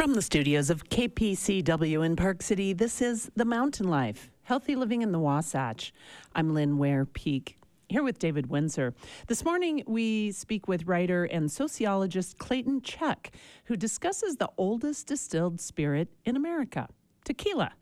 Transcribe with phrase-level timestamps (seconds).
[0.00, 5.02] From the studios of KPCW in Park City, this is The Mountain Life Healthy Living
[5.02, 5.92] in the Wasatch.
[6.34, 7.58] I'm Lynn Ware Peek.
[7.90, 8.94] Here with David Windsor.
[9.26, 13.26] This morning, we speak with writer and sociologist Clayton Szczech,
[13.66, 16.88] who discusses the oldest distilled spirit in America
[17.24, 17.72] tequila.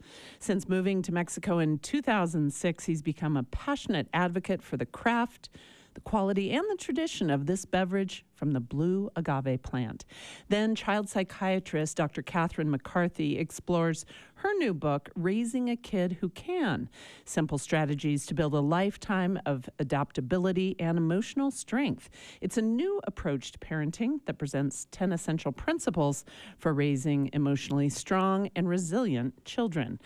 [0.41, 5.51] Since moving to Mexico in 2006, he's become a passionate advocate for the craft,
[5.99, 10.05] the quality and the tradition of this beverage from the blue agave plant.
[10.49, 12.23] Then, child psychiatrist Dr.
[12.23, 16.89] Catherine McCarthy explores her new book, Raising a Kid Who Can
[17.25, 22.11] Simple Strategies to Build a Lifetime of Adaptability and Emotional Strength.
[22.41, 26.25] It's a new approach to parenting that presents 10 essential principles
[26.59, 29.99] for raising emotionally strong and resilient children.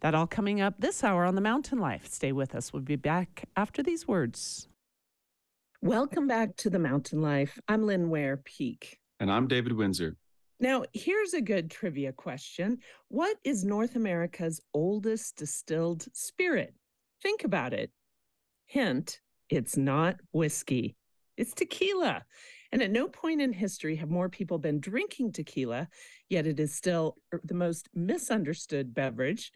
[0.00, 2.08] That all coming up this hour on The Mountain Life.
[2.08, 2.72] Stay with us.
[2.72, 4.66] We'll be back after these words.
[5.80, 7.56] Welcome back to the Mountain Life.
[7.68, 8.98] I'm Lynn Ware Peek.
[9.20, 10.16] And I'm David Windsor.
[10.58, 16.74] Now, here's a good trivia question What is North America's oldest distilled spirit?
[17.22, 17.92] Think about it.
[18.66, 20.96] Hint it's not whiskey,
[21.36, 22.24] it's tequila.
[22.72, 25.88] And at no point in history have more people been drinking tequila,
[26.28, 29.52] yet it is still the most misunderstood beverage.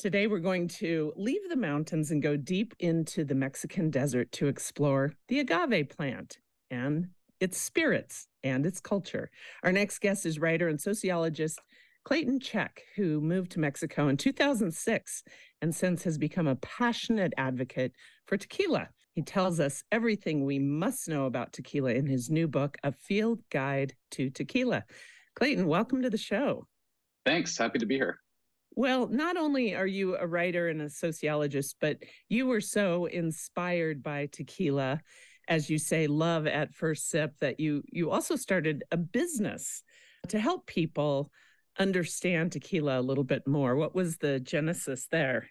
[0.00, 4.48] Today, we're going to leave the mountains and go deep into the Mexican desert to
[4.48, 6.38] explore the agave plant
[6.70, 9.30] and its spirits and its culture.
[9.62, 11.60] Our next guest is writer and sociologist
[12.04, 15.22] Clayton Szczech, who moved to Mexico in 2006
[15.60, 17.92] and since has become a passionate advocate
[18.24, 18.88] for tequila.
[19.12, 23.40] He tells us everything we must know about tequila in his new book, A Field
[23.50, 24.84] Guide to Tequila.
[25.34, 26.66] Clayton, welcome to the show.
[27.26, 27.58] Thanks.
[27.58, 28.18] Happy to be here.
[28.76, 34.02] Well, not only are you a writer and a sociologist, but you were so inspired
[34.02, 35.00] by tequila,
[35.48, 39.82] as you say, love at first sip, that you you also started a business
[40.28, 41.30] to help people
[41.78, 43.74] understand tequila a little bit more.
[43.74, 45.48] What was the genesis there?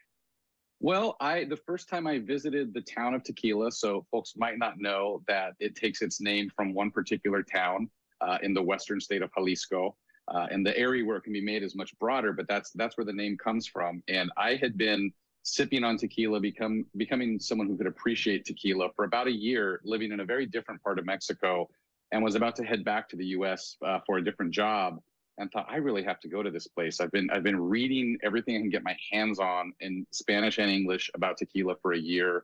[0.79, 4.79] Well, I the first time I visited the town of Tequila, so folks might not
[4.79, 7.89] know that it takes its name from one particular town
[8.21, 9.97] uh, in the western state of Jalisco
[10.29, 12.33] uh, and the area where it can be made is much broader.
[12.33, 14.03] But that's that's where the name comes from.
[14.07, 15.11] And I had been
[15.43, 20.11] sipping on tequila, become becoming someone who could appreciate tequila for about a year, living
[20.11, 21.69] in a very different part of Mexico,
[22.11, 23.75] and was about to head back to the U.S.
[23.85, 24.99] Uh, for a different job.
[25.37, 26.99] And thought I really have to go to this place.
[26.99, 30.69] I've been I've been reading everything I can get my hands on in Spanish and
[30.69, 32.43] English about tequila for a year,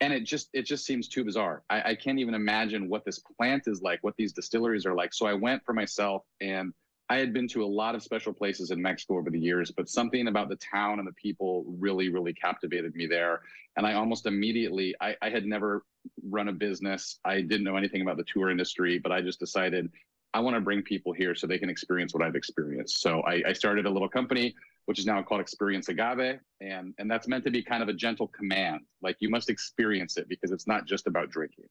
[0.00, 1.64] and it just it just seems too bizarre.
[1.68, 5.12] I, I can't even imagine what this plant is like, what these distilleries are like.
[5.12, 6.72] So I went for myself and
[7.08, 9.88] I had been to a lot of special places in Mexico over the years, but
[9.88, 13.42] something about the town and the people really, really captivated me there.
[13.76, 15.84] And I almost immediately, I, I, had never
[16.28, 17.20] run a business.
[17.24, 19.88] I didn't know anything about the tour industry, but I just decided
[20.34, 23.00] I want to bring people here so they can experience what I've experienced.
[23.00, 24.54] So I, I started a little company,
[24.86, 26.40] which is now called Experience Agave.
[26.60, 28.80] And, and that's meant to be kind of a gentle command.
[29.00, 31.66] Like you must experience it because it's not just about drinking.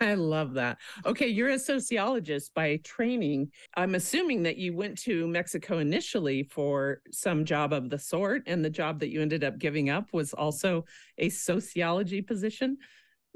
[0.00, 0.78] I love that.
[1.04, 3.50] Okay, you're a sociologist by training.
[3.76, 8.64] I'm assuming that you went to Mexico initially for some job of the sort, and
[8.64, 10.84] the job that you ended up giving up was also
[11.18, 12.78] a sociology position.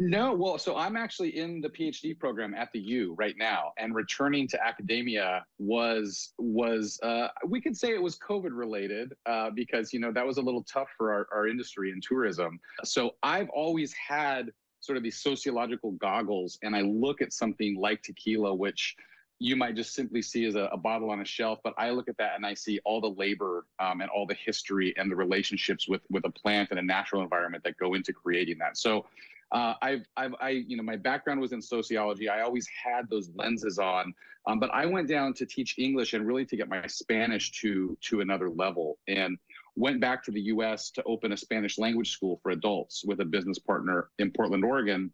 [0.02, 3.94] No, well, so I'm actually in the PhD program at the U right now, and
[3.94, 9.92] returning to academia was was uh, we could say it was COVID related uh, because
[9.92, 12.58] you know that was a little tough for our, our industry and tourism.
[12.82, 14.50] So I've always had
[14.80, 18.96] sort of these sociological goggles and I look at something like tequila, which
[19.38, 22.08] you might just simply see as a, a, bottle on a shelf, but I look
[22.08, 25.16] at that and I see all the labor um, and all the history and the
[25.16, 28.76] relationships with with a plant and a natural environment that go into creating that.
[28.76, 29.06] So,
[29.52, 32.28] uh, I've, I've, I, you know, my background was in sociology.
[32.28, 34.14] I always had those lenses on,
[34.46, 37.96] um, but I went down to teach English and really to get my Spanish to
[38.02, 38.98] to another level.
[39.08, 39.38] And
[39.76, 43.24] went back to the US to open a Spanish language school for adults with a
[43.24, 45.12] business partner in Portland, Oregon.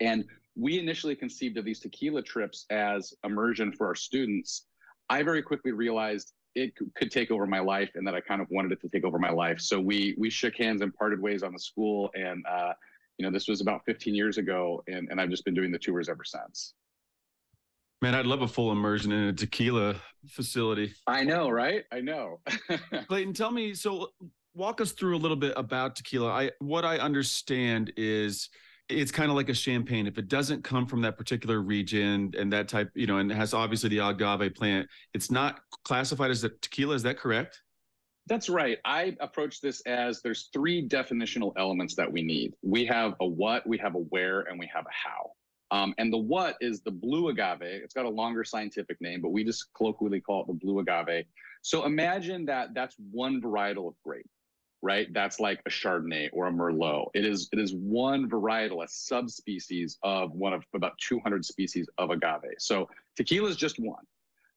[0.00, 0.24] And
[0.56, 4.66] we initially conceived of these tequila trips as immersion for our students.
[5.08, 8.48] I very quickly realized it could take over my life and that I kind of
[8.50, 9.60] wanted it to take over my life.
[9.60, 12.10] So we we shook hands and parted ways on the school.
[12.14, 12.72] And uh,
[13.18, 15.78] you know, this was about 15 years ago, and, and I've just been doing the
[15.78, 16.72] tours ever since.
[18.02, 20.94] Man, I'd love a full immersion in a tequila facility.
[21.06, 21.84] I know, right?
[21.92, 22.40] I know.
[23.08, 23.74] Clayton, tell me.
[23.74, 24.08] So,
[24.54, 26.28] walk us through a little bit about tequila.
[26.28, 28.48] I what I understand is
[28.88, 30.06] it's kind of like a champagne.
[30.06, 33.54] If it doesn't come from that particular region and that type, you know, and has
[33.54, 36.94] obviously the agave plant, it's not classified as a tequila.
[36.94, 37.60] Is that correct?
[38.26, 38.78] That's right.
[38.84, 42.54] I approach this as there's three definitional elements that we need.
[42.62, 45.32] We have a what, we have a where, and we have a how.
[45.70, 47.62] Um, and the what is the blue agave.
[47.62, 51.24] It's got a longer scientific name, but we just colloquially call it the blue agave.
[51.62, 54.28] So imagine that that's one varietal of grape,
[54.82, 55.12] right?
[55.12, 57.10] That's like a Chardonnay or a Merlot.
[57.14, 62.10] It is it is one varietal, a subspecies of one of about 200 species of
[62.10, 62.54] agave.
[62.58, 64.04] So tequila is just one.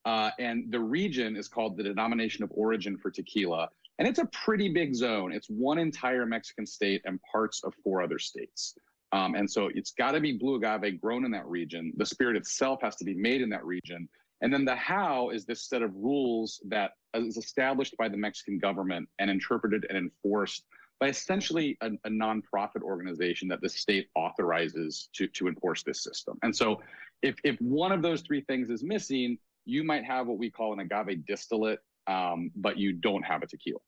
[0.06, 3.70] Uh, and the region is called the denomination of origin for tequila.
[4.00, 5.32] And it's a pretty big zone.
[5.32, 8.76] It's one entire Mexican state and parts of four other states.
[9.14, 11.94] Um, and so it's got to be blue agave grown in that region.
[11.98, 14.10] The spirit itself has to be made in that region.
[14.42, 18.58] And then the how is this set of rules that is established by the Mexican
[18.58, 20.66] government and interpreted and enforced
[21.00, 26.38] by essentially a, a nonprofit organization that the state authorizes to, to enforce this system.
[26.42, 26.82] And so
[27.22, 30.74] if, if one of those three things is missing, you might have what we call
[30.74, 33.80] an agave distillate, um, but you don't have a tequila.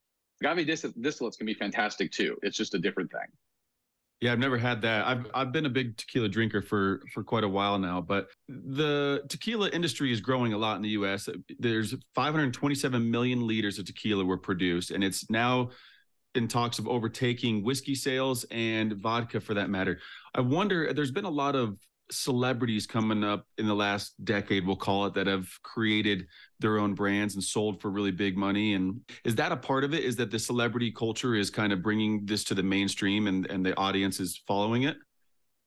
[0.43, 2.37] Agave distillates can be fantastic too.
[2.43, 3.27] It's just a different thing.
[4.21, 5.05] Yeah, I've never had that.
[5.05, 9.23] I've I've been a big tequila drinker for for quite a while now, but the
[9.27, 11.27] tequila industry is growing a lot in the US.
[11.59, 15.71] There's 527 million liters of tequila were produced and it's now
[16.33, 19.99] in talks of overtaking whiskey sales and vodka for that matter.
[20.33, 21.77] I wonder there's been a lot of
[22.11, 26.27] celebrities coming up in the last decade, we'll call it, that have created
[26.59, 28.73] their own brands and sold for really big money.
[28.73, 30.03] And is that a part of it?
[30.03, 33.65] Is that the celebrity culture is kind of bringing this to the mainstream and, and
[33.65, 34.97] the audience is following it?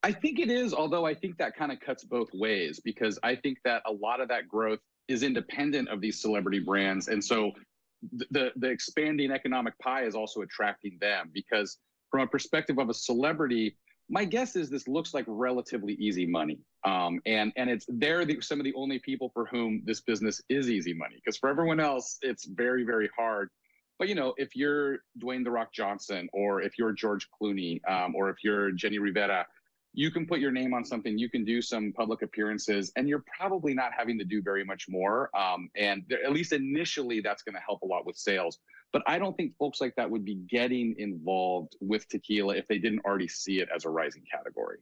[0.02, 3.34] I think it is, although I think that kind of cuts both ways because I
[3.34, 7.08] think that a lot of that growth is independent of these celebrity brands.
[7.08, 7.50] And so
[8.30, 11.78] the the expanding economic pie is also attracting them because
[12.10, 13.76] from a perspective of a celebrity,
[14.08, 16.58] my guess is this looks like relatively easy money.
[16.84, 20.40] Um, and and it's they're the, some of the only people for whom this business
[20.48, 23.50] is easy money because for everyone else it's very very hard.
[23.98, 28.14] But you know if you're Dwayne the Rock Johnson or if you're George Clooney um,
[28.14, 29.46] or if you're Jenni Rivera,
[29.92, 31.18] you can put your name on something.
[31.18, 34.86] You can do some public appearances, and you're probably not having to do very much
[34.88, 35.28] more.
[35.36, 38.58] Um, and at least initially, that's going to help a lot with sales.
[38.92, 42.78] But I don't think folks like that would be getting involved with tequila if they
[42.78, 44.78] didn't already see it as a rising category.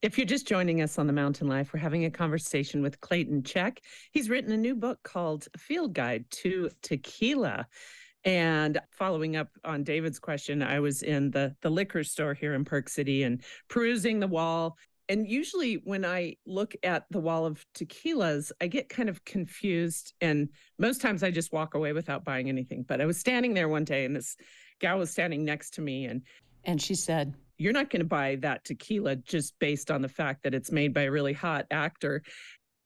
[0.00, 3.42] If you're just joining us on the Mountain Life, we're having a conversation with Clayton
[3.42, 3.78] Szczech.
[4.12, 7.66] He's written a new book called Field Guide to Tequila.
[8.24, 12.64] And following up on David's question, I was in the the liquor store here in
[12.64, 14.76] Park City and perusing the wall
[15.08, 20.12] and usually when I look at the wall of tequilas, I get kind of confused.
[20.20, 22.84] And most times I just walk away without buying anything.
[22.86, 24.36] But I was standing there one day and this
[24.80, 26.22] gal was standing next to me and
[26.64, 30.42] and she said, You're not going to buy that tequila just based on the fact
[30.42, 32.22] that it's made by a really hot actor.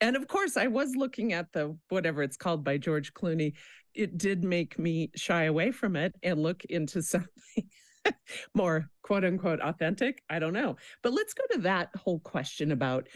[0.00, 3.54] And of course, I was looking at the whatever it's called by George Clooney.
[3.94, 7.68] It did make me shy away from it and look into something
[8.54, 10.22] more quote unquote authentic.
[10.30, 10.76] I don't know.
[11.02, 13.08] But let's go to that whole question about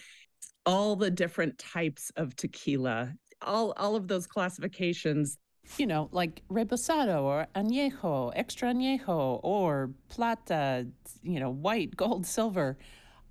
[0.65, 5.39] all the different types of tequila, all, all of those classifications.
[5.79, 10.87] You know, like reposado or añejo, extra añejo, or plata,
[11.23, 12.79] you know, white, gold, silver,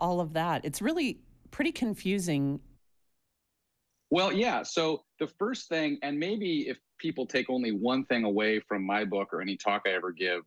[0.01, 0.65] all of that.
[0.65, 1.21] It's really
[1.51, 2.59] pretty confusing.
[4.11, 4.63] Well, yeah.
[4.63, 9.05] So the first thing, and maybe if people take only one thing away from my
[9.05, 10.41] book or any talk I ever give,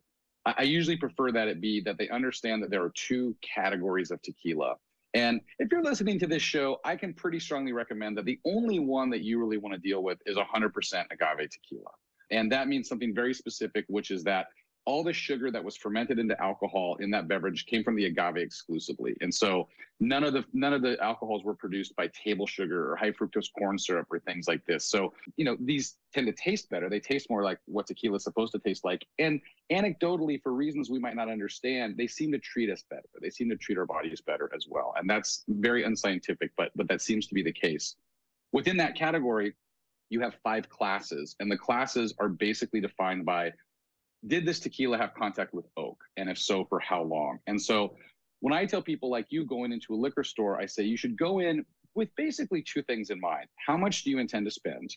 [0.45, 4.21] I usually prefer that it be that they understand that there are two categories of
[4.21, 4.75] tequila.
[5.13, 8.79] And if you're listening to this show, I can pretty strongly recommend that the only
[8.79, 11.91] one that you really want to deal with is 100% agave tequila.
[12.31, 14.47] And that means something very specific, which is that
[14.85, 18.37] all the sugar that was fermented into alcohol in that beverage came from the agave
[18.37, 19.15] exclusively.
[19.21, 19.67] And so
[19.99, 23.47] none of the none of the alcohols were produced by table sugar or high fructose
[23.57, 24.85] corn syrup or things like this.
[24.85, 26.89] So, you know, these tend to taste better.
[26.89, 29.05] They taste more like what tequila is supposed to taste like.
[29.19, 33.09] And anecdotally, for reasons we might not understand, they seem to treat us better.
[33.21, 34.93] They seem to treat our bodies better as well.
[34.97, 37.95] And that's very unscientific, but but that seems to be the case.
[38.51, 39.53] Within that category,
[40.09, 43.53] you have five classes, and the classes are basically defined by
[44.27, 46.03] did this tequila have contact with oak?
[46.17, 47.39] And if so, for how long?
[47.47, 47.95] And so
[48.41, 51.17] when I tell people like you going into a liquor store, I say you should
[51.17, 53.47] go in with basically two things in mind.
[53.65, 54.95] How much do you intend to spend?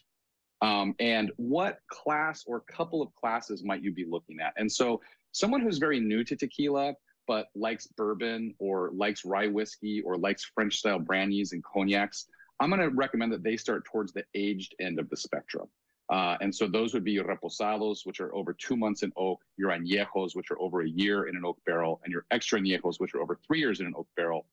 [0.60, 4.52] Um, and what class or couple of classes might you be looking at?
[4.56, 5.00] And so
[5.32, 6.94] someone who's very new to tequila,
[7.26, 12.26] but likes bourbon or likes rye whiskey or likes French style brandies and cognacs,
[12.60, 15.66] I'm going to recommend that they start towards the aged end of the spectrum.
[16.12, 19.40] Uh, and so those would be your reposados, which are over two months in oak,
[19.56, 23.00] your añejos, which are over a year in an oak barrel, and your extra añejos,
[23.00, 24.44] which are over three years in an oak barrel.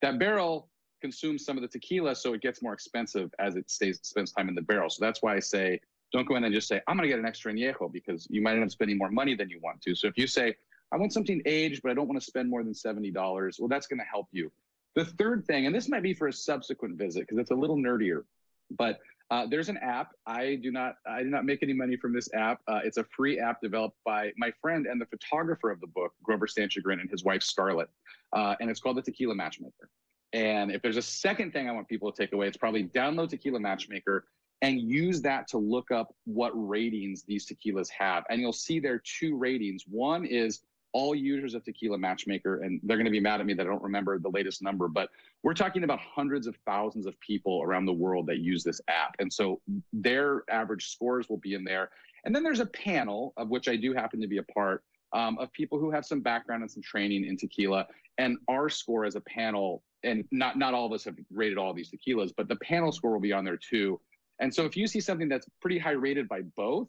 [0.00, 0.68] That barrel
[1.00, 4.48] consumes some of the tequila, so it gets more expensive as it stays spends time
[4.48, 4.88] in the barrel.
[4.88, 5.80] So that's why I say
[6.12, 8.40] don't go in and just say I'm going to get an extra añejo because you
[8.40, 9.96] might end up spending more money than you want to.
[9.96, 10.54] So if you say
[10.92, 13.68] I want something aged, but I don't want to spend more than seventy dollars, well,
[13.68, 14.52] that's going to help you.
[14.94, 17.76] The third thing, and this might be for a subsequent visit because it's a little
[17.76, 18.22] nerdier,
[18.70, 20.12] but uh, there's an app.
[20.26, 22.60] I do not I do not make any money from this app.
[22.66, 26.12] Uh, it's a free app developed by my friend and the photographer of the book,
[26.22, 27.88] Grover Sanschagrin, and his wife Scarlett,
[28.32, 29.90] uh, and it's called the Tequila Matchmaker.
[30.32, 33.30] And if there's a second thing I want people to take away, it's probably download
[33.30, 34.26] Tequila Matchmaker
[34.62, 38.24] and use that to look up what ratings these tequilas have.
[38.28, 39.84] And you'll see there are two ratings.
[39.86, 40.60] One is
[40.92, 43.68] all users of Tequila Matchmaker, and they're going to be mad at me that I
[43.68, 45.10] don't remember the latest number, but
[45.42, 49.14] we're talking about hundreds of thousands of people around the world that use this app.
[49.18, 49.60] And so
[49.92, 51.90] their average scores will be in there.
[52.24, 55.38] And then there's a panel, of which I do happen to be a part, um,
[55.38, 57.86] of people who have some background and some training in tequila.
[58.18, 61.72] And our score as a panel, and not, not all of us have rated all
[61.72, 64.00] these tequilas, but the panel score will be on there too.
[64.40, 66.88] And so if you see something that's pretty high rated by both,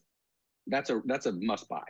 [0.68, 1.84] that's a that's a must buy,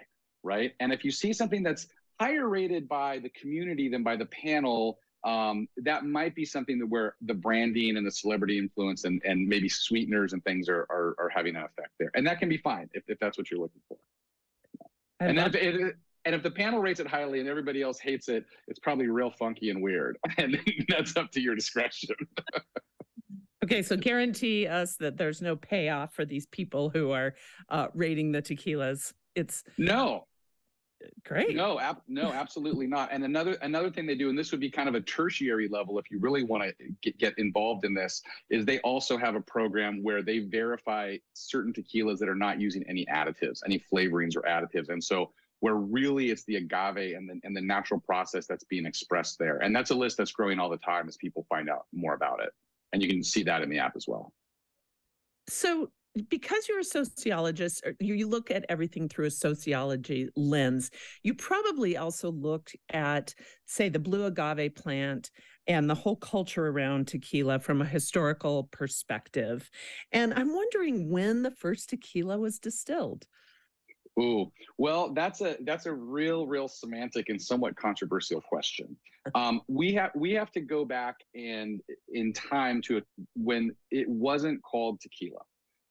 [0.43, 0.73] right?
[0.79, 1.87] And if you see something that's
[2.19, 6.85] higher rated by the community than by the panel, um, that might be something that
[6.85, 11.15] where the branding and the celebrity influence and, and maybe sweeteners and things are, are,
[11.19, 12.11] are having an effect there.
[12.15, 13.97] And that can be fine if, if that's what you're looking for.
[15.19, 15.95] and if it,
[16.25, 19.31] and if the panel rates it highly and everybody else hates it, it's probably real
[19.31, 20.17] funky and weird.
[20.37, 20.57] And
[20.87, 22.15] that's up to your discretion.
[23.61, 27.35] Okay, so guarantee us that there's no payoff for these people who are
[27.67, 29.11] uh, rating the tequilas.
[29.35, 30.27] It's no,
[31.25, 31.55] great.
[31.55, 33.09] No, ab- no, absolutely not.
[33.11, 35.97] And another another thing they do, and this would be kind of a tertiary level
[35.99, 39.41] if you really want to get, get involved in this, is they also have a
[39.41, 44.41] program where they verify certain tequilas that are not using any additives, any flavorings or
[44.41, 44.89] additives.
[44.89, 48.85] And so where really it's the agave and the, and the natural process that's being
[48.85, 49.57] expressed there.
[49.57, 52.41] And that's a list that's growing all the time as people find out more about
[52.41, 52.51] it.
[52.93, 54.33] And you can see that in the app as well.
[55.47, 55.91] So
[56.29, 60.91] because you're a sociologist, you, you look at everything through a sociology lens.
[61.23, 63.33] You probably also looked at,
[63.65, 65.31] say, the blue agave plant
[65.67, 69.69] and the whole culture around tequila from a historical perspective.
[70.11, 73.25] And I'm wondering when the first tequila was distilled.
[74.19, 78.97] Ooh, well, that's a that's a real, real semantic and somewhat controversial question.
[79.35, 81.81] Um, we have we have to go back and
[82.13, 83.01] in time to
[83.35, 85.41] when it wasn't called tequila.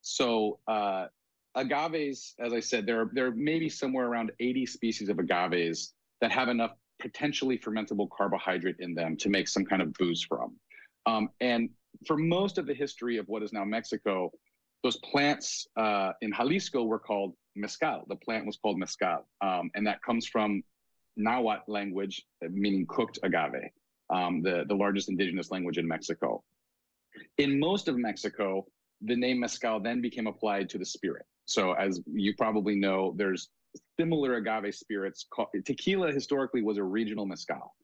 [0.08, 1.06] So uh,
[1.54, 5.92] agaves, as I said, there are there are maybe somewhere around 80 species of agaves
[6.22, 10.56] that have enough potentially fermentable carbohydrate in them to make some kind of booze from.
[11.04, 11.68] Um, and
[12.06, 14.32] for most of the history of what is now Mexico,
[14.82, 18.04] those plants uh, in Jalisco were called mezcal.
[18.08, 20.62] The plant was called mezcal, um, and that comes from
[21.16, 23.70] Nahuatl language, meaning cooked agave,
[24.08, 26.42] um, the, the largest indigenous language in Mexico.
[27.36, 28.66] In most of Mexico,
[29.02, 31.26] the name mezcal then became applied to the spirit.
[31.46, 33.48] So, as you probably know, there's
[33.98, 35.26] similar agave spirits.
[35.30, 37.74] Called, tequila historically was a regional mezcal.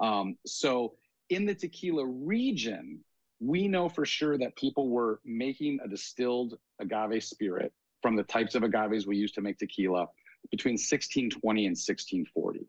[0.00, 0.94] Um, so,
[1.30, 3.00] in the tequila region,
[3.40, 8.54] we know for sure that people were making a distilled agave spirit from the types
[8.54, 10.06] of agaves we use to make tequila
[10.50, 12.66] between 1620 and 1640.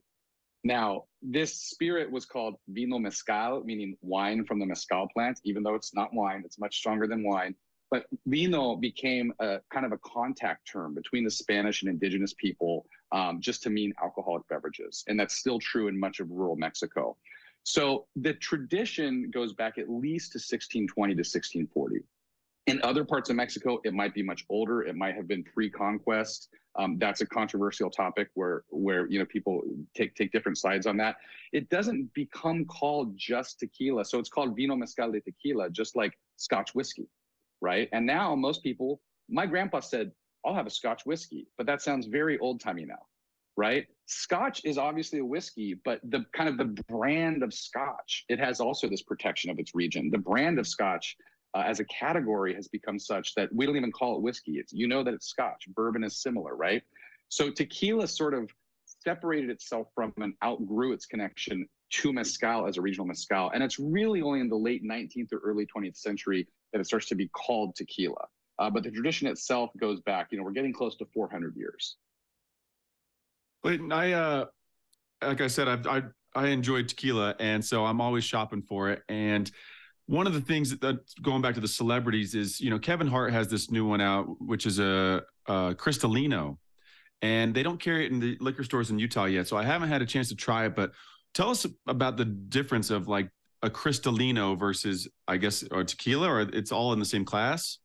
[0.64, 5.76] Now, this spirit was called vino mezcal, meaning wine from the mezcal plant, even though
[5.76, 7.56] it's not wine, it's much stronger than wine.
[7.94, 12.88] But vino became a kind of a contact term between the Spanish and indigenous people
[13.12, 15.04] um, just to mean alcoholic beverages.
[15.08, 17.16] And that's still true in much of rural Mexico.
[17.62, 22.00] So the tradition goes back at least to 1620 to 1640.
[22.66, 24.82] In other parts of Mexico, it might be much older.
[24.82, 26.50] It might have been pre-conquest.
[26.76, 29.62] Um, that's a controversial topic where where you know people
[29.96, 31.18] take take different sides on that.
[31.52, 36.18] It doesn't become called just tequila, so it's called vino mezcal de tequila, just like
[36.38, 37.08] Scotch whiskey
[37.64, 37.88] right?
[37.94, 40.12] And now most people, my grandpa said,
[40.46, 43.00] I'll have a Scotch whiskey, but that sounds very old timey now,
[43.56, 43.88] right?
[44.06, 48.60] Scotch is obviously a whiskey, but the kind of the brand of Scotch, it has
[48.60, 50.12] also this protection of its region.
[50.12, 51.16] The brand of Scotch
[51.56, 54.54] uh, as a category has become such that we don't even call it whiskey.
[54.54, 55.64] It's you know that it's Scotch.
[55.74, 56.84] Bourbon is similar, right?
[57.30, 58.50] So tequila sort of
[58.86, 63.80] separated itself from and outgrew its connection to mezcal as a regional mezcal, and it's
[63.80, 67.30] really only in the late 19th or early 20th century that it starts to be
[67.30, 68.28] called tequila.
[68.60, 71.98] Uh, but the tradition itself goes back, you know, we're getting close to 400 years.
[73.64, 74.46] But I, uh,
[75.22, 76.04] like I said, I've, I,
[76.36, 79.02] I enjoy tequila, and so I'm always shopping for it.
[79.08, 79.50] And
[80.08, 83.08] one of the things that, that, going back to the celebrities is, you know, Kevin
[83.08, 86.58] Hart has this new one out, which is a, a Cristalino,
[87.22, 89.48] and they don't carry it in the liquor stores in Utah yet.
[89.48, 90.76] So I haven't had a chance to try it.
[90.76, 90.92] But
[91.34, 93.30] tell us about the difference of like
[93.64, 97.80] a Cristalino versus, I guess, or tequila, or it's all in the same class?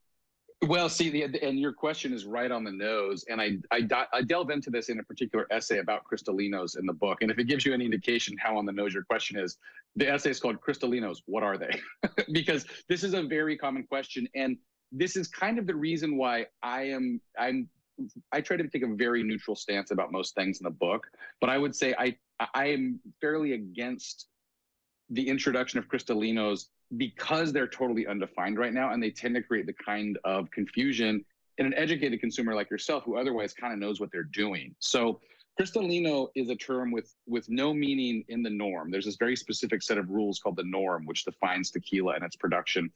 [0.67, 3.25] Well, see, the, and your question is right on the nose.
[3.29, 6.93] And I, I, I delve into this in a particular essay about Cristalinos in the
[6.93, 7.23] book.
[7.23, 9.57] And if it gives you any indication how on the nose your question is,
[9.95, 11.19] the essay is called Cristalinos.
[11.27, 11.81] What are they?
[12.33, 14.29] because this is a very common question.
[14.35, 14.57] And
[14.91, 17.69] this is kind of the reason why I am, I'm,
[18.33, 21.07] I try to take a very neutral stance about most things in the book.
[21.41, 22.17] But I would say I,
[22.53, 24.27] I am fairly against
[25.11, 29.67] the introduction of Cristalinos because they're totally undefined right now and they tend to create
[29.67, 31.25] the kind of confusion
[31.59, 34.75] in an educated consumer like yourself who otherwise kind of knows what they're doing.
[34.79, 35.21] So
[35.59, 38.91] Cristalino is a term with with no meaning in the norm.
[38.91, 42.37] There's this very specific set of rules called the norm, which defines tequila and its
[42.37, 42.91] production.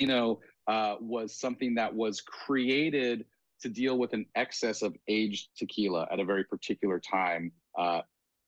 [0.00, 3.26] Cristalino uh, was something that was created
[3.60, 8.00] to deal with an excess of aged tequila at a very particular time uh,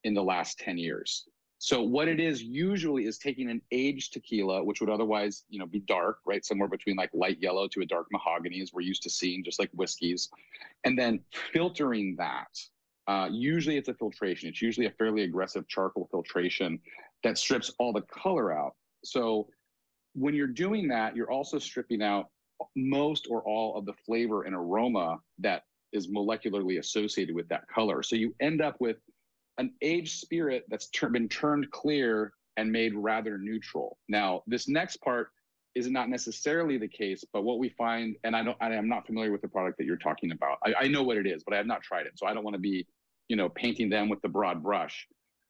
[0.04, 1.26] in the last 10 years.
[1.62, 5.66] So what it is usually is taking an aged tequila, which would otherwise, you know,
[5.66, 6.42] be dark, right?
[6.42, 9.58] Somewhere between like light yellow to a dark mahogany as we're used to seeing, just
[9.58, 10.30] like whiskeys,
[10.84, 11.20] and then
[11.52, 12.48] filtering that.
[13.06, 14.48] Uh, usually it's a filtration.
[14.48, 16.78] It's usually a fairly aggressive charcoal filtration
[17.24, 18.74] that strips all the color out.
[19.04, 19.48] So
[20.14, 22.28] when you're doing that, you're also stripping out
[22.74, 28.02] most or all of the flavor and aroma that is molecularly associated with that color.
[28.02, 28.96] So you end up with
[29.60, 33.98] an aged spirit that's ter- been turned clear and made rather neutral.
[34.08, 35.28] Now, this next part
[35.74, 39.06] is not necessarily the case, but what we find, and I don't, I am not
[39.06, 40.56] familiar with the product that you're talking about.
[40.64, 42.42] I, I know what it is, but I have not tried it, so I don't
[42.42, 42.86] want to be,
[43.28, 45.06] you know, painting them with the broad brush.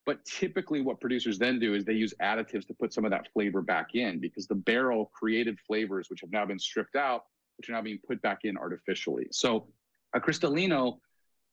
[0.07, 3.29] But typically, what producers then do is they use additives to put some of that
[3.33, 7.27] flavor back in because the barrel created flavors which have now been stripped out,
[7.59, 9.29] which are now being put back in artificially.
[9.31, 9.69] So,
[10.15, 10.99] a Cristalino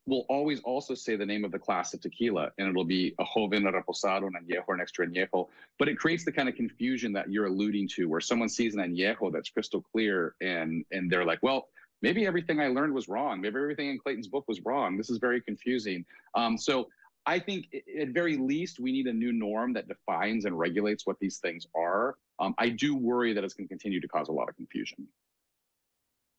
[0.07, 3.25] will always also say the name of the class of tequila, and it'll be a
[3.35, 5.49] joven, a reposado, an añejo, an extra añejo.
[5.77, 8.81] But it creates the kind of confusion that you're alluding to, where someone sees an
[8.81, 11.67] añejo that's crystal clear, and and they're like, well,
[12.01, 13.41] maybe everything I learned was wrong.
[13.41, 14.97] Maybe everything in Clayton's book was wrong.
[14.97, 16.05] This is very confusing.
[16.35, 16.87] Um, so
[17.25, 17.65] I think
[17.99, 21.67] at very least we need a new norm that defines and regulates what these things
[21.75, 22.15] are.
[22.39, 25.07] Um, I do worry that it's going to continue to cause a lot of confusion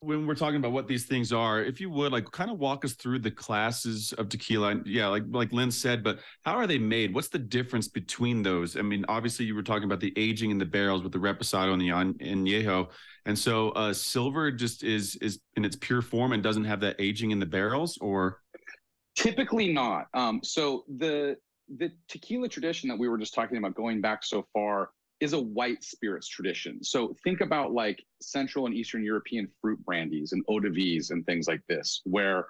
[0.01, 2.85] when we're talking about what these things are, if you would like kind of walk
[2.85, 4.81] us through the classes of tequila.
[4.85, 7.13] Yeah, like like Lynn said, but how are they made?
[7.13, 8.77] What's the difference between those?
[8.77, 11.73] I mean, obviously you were talking about the aging in the barrels with the reposado
[11.73, 12.91] and the añejo,
[13.27, 16.97] and so uh, silver just is is in its pure form and doesn't have that
[17.01, 18.41] aging in the barrels, or
[19.17, 20.07] typically not.
[20.15, 21.37] Um, so the
[21.77, 25.41] the tequila tradition that we were just talking about going back so far is a
[25.41, 26.83] white spirits tradition.
[26.83, 31.27] So think about like Central and Eastern European fruit brandies and eau de vies and
[31.27, 32.47] things like this, where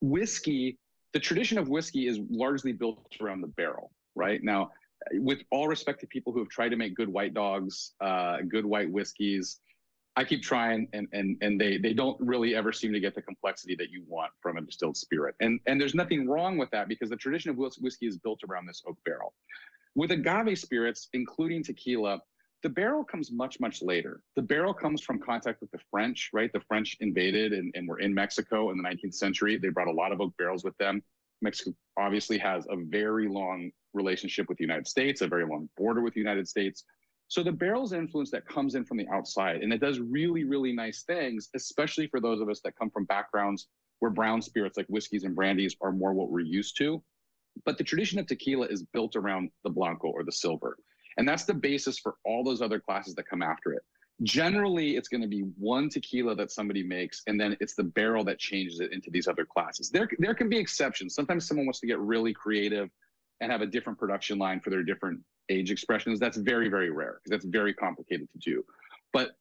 [0.00, 0.78] whiskey,
[1.12, 4.42] the tradition of whiskey is largely built around the barrel, right?
[4.42, 4.72] Now,
[5.14, 8.66] with all respect to people who have tried to make good white dogs, uh, good
[8.66, 9.60] white whiskeys,
[10.18, 13.20] I keep trying, and and and they they don't really ever seem to get the
[13.20, 15.34] complexity that you want from a distilled spirit.
[15.40, 18.66] And and there's nothing wrong with that because the tradition of whiskey is built around
[18.66, 19.34] this oak barrel.
[19.96, 22.20] With agave spirits, including tequila,
[22.62, 24.20] the barrel comes much, much later.
[24.36, 26.52] The barrel comes from contact with the French, right?
[26.52, 29.56] The French invaded and, and were in Mexico in the 19th century.
[29.56, 31.02] They brought a lot of oak barrels with them.
[31.40, 36.02] Mexico obviously has a very long relationship with the United States, a very long border
[36.02, 36.84] with the United States.
[37.28, 40.74] So the barrel's influence that comes in from the outside, and it does really, really
[40.74, 43.66] nice things, especially for those of us that come from backgrounds
[44.00, 47.02] where brown spirits like whiskeys and brandies are more what we're used to.
[47.64, 50.76] But the tradition of tequila is built around the blanco or the silver.
[51.16, 53.82] And that's the basis for all those other classes that come after it.
[54.22, 58.24] Generally, it's going to be one tequila that somebody makes, and then it's the barrel
[58.24, 59.90] that changes it into these other classes.
[59.90, 61.14] There, there can be exceptions.
[61.14, 62.88] Sometimes someone wants to get really creative
[63.40, 66.18] and have a different production line for their different age expressions.
[66.18, 68.64] That's very, very rare because that's very complicated to do.
[69.12, 69.32] But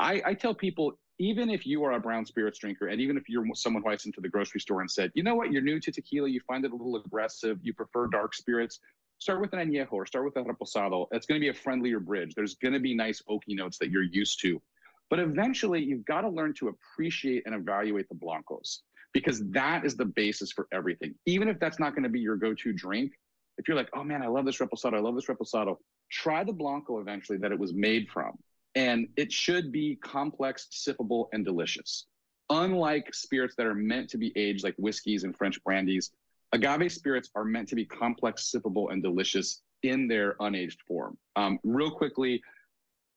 [0.00, 3.28] I, I tell people even if you are a brown spirits drinker, and even if
[3.28, 5.80] you're someone who went into the grocery store and said, you know what, you're new
[5.80, 8.78] to tequila, you find it a little aggressive, you prefer dark spirits,
[9.18, 11.06] start with an añejo or start with a reposado.
[11.10, 12.34] It's going to be a friendlier bridge.
[12.34, 14.62] There's going to be nice oaky notes that you're used to.
[15.10, 19.96] But eventually, you've got to learn to appreciate and evaluate the blancos because that is
[19.96, 21.14] the basis for everything.
[21.26, 23.12] Even if that's not going to be your go-to drink,
[23.56, 25.76] if you're like, oh man, I love this reposado, I love this reposado,
[26.12, 28.38] try the blanco eventually that it was made from
[28.74, 32.06] and it should be complex, sippable, and delicious.
[32.50, 36.10] Unlike spirits that are meant to be aged like whiskeys and French brandies,
[36.52, 41.16] agave spirits are meant to be complex, sippable, and delicious in their unaged form.
[41.36, 42.42] Um, real quickly,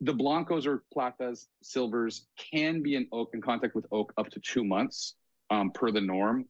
[0.02, 4.40] the blancos or platas, silvers can be in oak in contact with oak up to
[4.40, 5.16] two months
[5.50, 6.46] um, per the norm.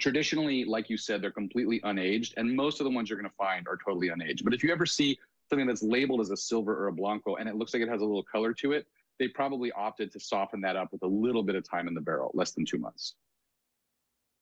[0.00, 3.36] Traditionally, like you said, they're completely unaged, and most of the ones you're going to
[3.36, 4.44] find are totally unaged.
[4.44, 7.48] But if you ever see something that's labeled as a silver or a blanco and
[7.48, 8.86] it looks like it has a little color to it,
[9.18, 12.00] they probably opted to soften that up with a little bit of time in the
[12.00, 13.14] barrel, less than two months.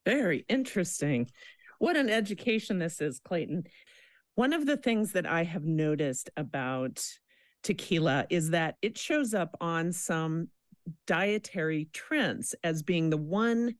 [0.05, 1.29] Very interesting.
[1.79, 3.64] What an education this is, Clayton.
[4.35, 7.05] One of the things that I have noticed about
[7.62, 10.49] tequila is that it shows up on some
[11.07, 13.75] dietary trends as being the one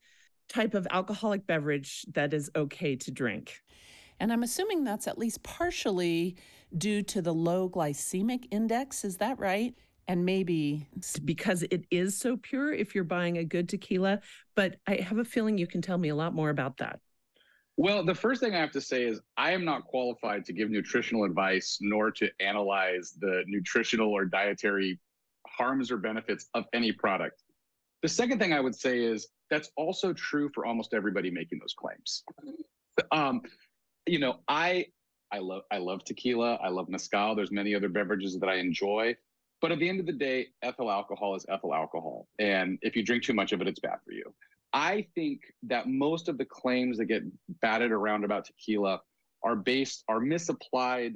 [0.49, 3.61] type of alcoholic beverage that is okay to drink.
[4.21, 6.37] And I'm assuming that's at least partially
[6.77, 9.05] due to the low glycemic index.
[9.05, 9.75] Is that right?
[10.07, 10.87] And maybe
[11.25, 14.21] because it is so pure if you're buying a good tequila.
[14.55, 17.01] But I have a feeling you can tell me a lot more about that.
[17.77, 20.71] Well, the first thing I have to say is I am not qualified to give
[20.71, 25.01] nutritional advice nor to analyze the nutritional or dietary
[25.47, 27.43] harms or benefits of any product.
[28.03, 31.75] The second thing I would say is that's also true for almost everybody making those
[31.75, 32.23] claims.
[33.11, 33.43] Um,
[34.07, 34.87] you know, I
[35.35, 37.35] I love I love tequila, I love mezcal.
[37.35, 39.17] There's many other beverages that I enjoy,
[39.61, 43.03] but at the end of the day, ethyl alcohol is ethyl alcohol, and if you
[43.03, 44.33] drink too much of it, it's bad for you.
[44.73, 47.25] I think that most of the claims that get
[47.61, 49.01] batted around about tequila
[49.43, 51.15] are based are misapplied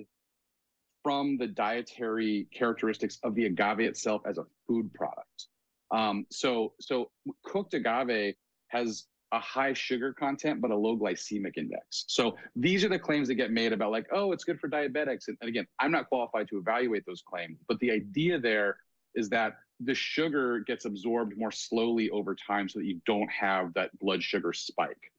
[1.04, 5.46] from the dietary characteristics of the agave itself as a food product.
[5.92, 7.12] Um, so so
[7.44, 8.34] cooked agave
[8.68, 12.04] has a high sugar content but a low glycemic index.
[12.08, 15.28] So these are the claims that get made about like, oh, it's good for diabetics.
[15.28, 18.76] And, and again, I'm not qualified to evaluate those claims, but the idea there
[19.14, 23.72] is that the sugar gets absorbed more slowly over time so that you don't have
[23.74, 25.12] that blood sugar spike.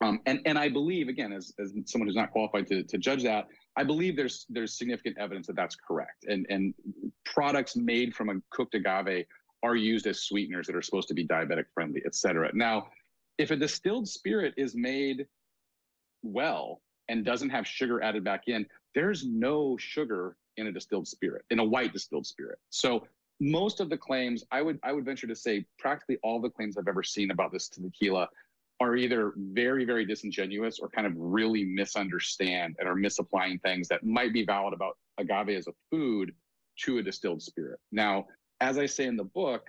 [0.00, 3.24] Um, and, and I believe, again, as, as someone who's not qualified to, to judge
[3.24, 6.26] that, I believe there's there's significant evidence that that's correct.
[6.28, 6.72] And, and
[7.24, 9.24] products made from a cooked agave
[9.64, 12.50] are used as sweeteners that are supposed to be diabetic friendly, et cetera.
[12.54, 12.86] Now,
[13.38, 15.26] if a distilled spirit is made
[16.22, 21.44] well and doesn't have sugar added back in, there's no sugar in a distilled spirit,
[21.50, 22.58] in a white distilled spirit.
[22.70, 23.06] So
[23.40, 26.76] most of the claims, I would I would venture to say practically all the claims
[26.76, 28.28] I've ever seen about this tequila
[28.80, 34.04] are either very, very disingenuous or kind of really misunderstand and are misapplying things that
[34.04, 36.32] might be valid about agave as a food
[36.84, 37.80] to a distilled spirit.
[37.90, 38.26] Now,
[38.60, 39.68] as I say in the book,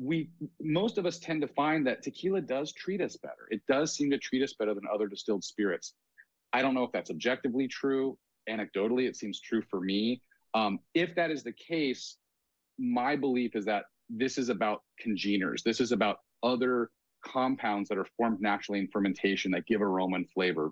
[0.00, 3.46] we most of us tend to find that tequila does treat us better.
[3.50, 5.92] It does seem to treat us better than other distilled spirits.
[6.52, 8.18] I don't know if that's objectively true.
[8.48, 10.22] Anecdotally, it seems true for me.
[10.54, 12.16] Um, if that is the case,
[12.78, 15.62] my belief is that this is about congeners.
[15.62, 16.90] This is about other
[17.24, 20.70] compounds that are formed naturally in fermentation that give aroma and flavor.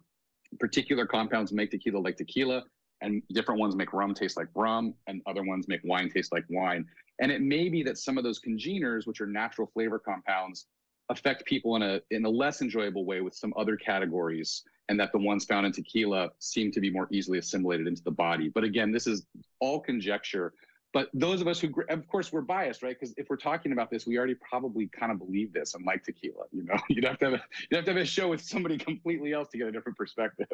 [0.59, 2.63] Particular compounds make tequila like tequila,
[3.03, 6.45] and different ones make rum taste like rum, and other ones make wine taste like
[6.49, 6.87] wine.
[7.21, 10.67] And it may be that some of those congeners, which are natural flavor compounds,
[11.11, 15.11] affect people in a in a less enjoyable way with some other categories and that
[15.13, 18.63] the ones found in tequila seem to be more easily assimilated into the body but
[18.63, 19.27] again this is
[19.59, 20.53] all conjecture
[20.95, 22.97] but those of us who, of course, we're biased, right?
[22.99, 26.03] Because if we're talking about this, we already probably kind of believe this and like
[26.03, 26.45] tequila.
[26.51, 28.79] You know, you'd have to have a, you'd have to have a show with somebody
[28.79, 30.47] completely else to get a different perspective.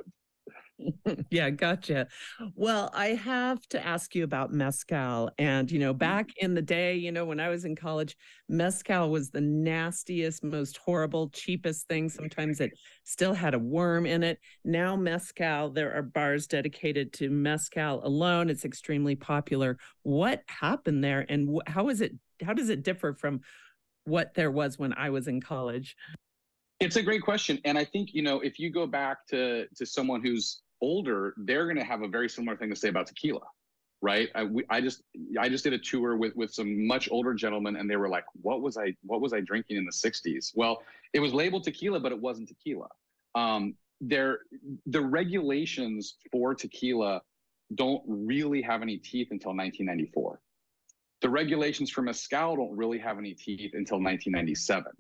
[1.30, 2.08] yeah, gotcha.
[2.54, 5.30] Well, I have to ask you about mezcal.
[5.38, 5.98] And, you know, mm-hmm.
[5.98, 8.16] back in the day, you know, when I was in college,
[8.48, 12.08] mezcal was the nastiest, most horrible, cheapest thing.
[12.08, 12.72] Sometimes it
[13.04, 14.38] still had a worm in it.
[14.64, 18.50] Now, mezcal, there are bars dedicated to mezcal alone.
[18.50, 19.78] It's extremely popular.
[20.02, 21.24] What happened there?
[21.28, 22.12] And how is it,
[22.44, 23.40] how does it differ from
[24.04, 25.96] what there was when I was in college?
[26.80, 29.86] It's a great question, and I think you know if you go back to to
[29.86, 33.40] someone who's older, they're going to have a very similar thing to say about tequila,
[34.02, 34.28] right?
[34.34, 35.02] I, we, I just
[35.38, 38.24] I just did a tour with with some much older gentlemen, and they were like,
[38.42, 40.82] "What was I What was I drinking in the '60s?" Well,
[41.12, 42.88] it was labeled tequila, but it wasn't tequila.
[43.34, 44.40] Um, there,
[44.86, 47.22] the regulations for tequila
[47.74, 50.40] don't really have any teeth until 1994.
[51.22, 54.92] The regulations for mezcal don't really have any teeth until 1997.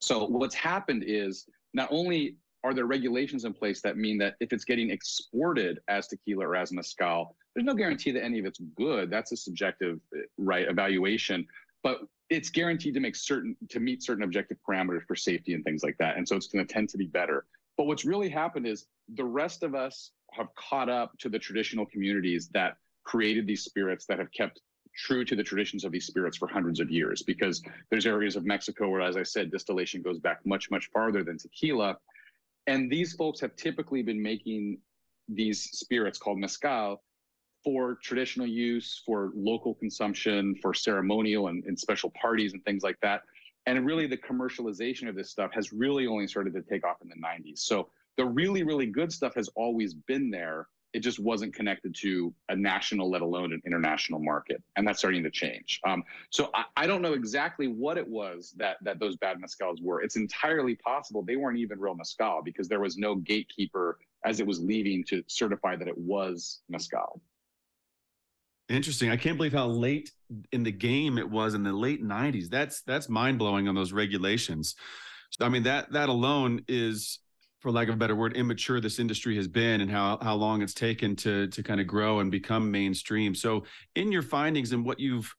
[0.00, 4.52] So what's happened is not only are there regulations in place that mean that if
[4.52, 8.60] it's getting exported as tequila or as mezcal, there's no guarantee that any of it's
[8.76, 9.10] good.
[9.10, 11.46] That's a subjective uh, right evaluation,
[11.82, 15.82] but it's guaranteed to make certain to meet certain objective parameters for safety and things
[15.82, 16.16] like that.
[16.16, 17.44] And so it's going to tend to be better.
[17.76, 21.84] But what's really happened is the rest of us have caught up to the traditional
[21.86, 24.60] communities that created these spirits that have kept
[24.94, 28.44] true to the traditions of these spirits for hundreds of years because there's areas of
[28.44, 31.96] Mexico where, as I said, distillation goes back much, much farther than tequila.
[32.66, 34.78] And these folks have typically been making
[35.28, 37.02] these spirits called mezcal
[37.64, 42.98] for traditional use, for local consumption, for ceremonial and, and, special parties and things like
[43.02, 43.22] that.
[43.66, 47.08] And really, the commercialization of this stuff has really only started to take off in
[47.08, 47.60] the 90s.
[47.60, 50.66] So the really, really good stuff has always been there.
[50.92, 55.22] It just wasn't connected to a national, let alone an international market, and that's starting
[55.22, 55.80] to change.
[55.86, 59.82] Um, so I, I, don't know exactly what it was that that those bad mezcals
[59.82, 60.02] were.
[60.02, 64.46] It's entirely possible they weren't even real mezcal because there was no gatekeeper as it
[64.46, 67.20] was leaving to certify that it was mezcal.
[68.68, 69.10] Interesting.
[69.10, 70.10] I can't believe how late
[70.52, 72.48] in the game it was in the late 90s.
[72.48, 74.74] That's that's mind blowing on those regulations.
[75.40, 77.18] I mean that that alone is
[77.62, 80.62] for lack of a better word, immature this industry has been and how how long
[80.62, 83.34] it's taken to to kind of grow and become mainstream.
[83.36, 85.32] So in your findings and what you've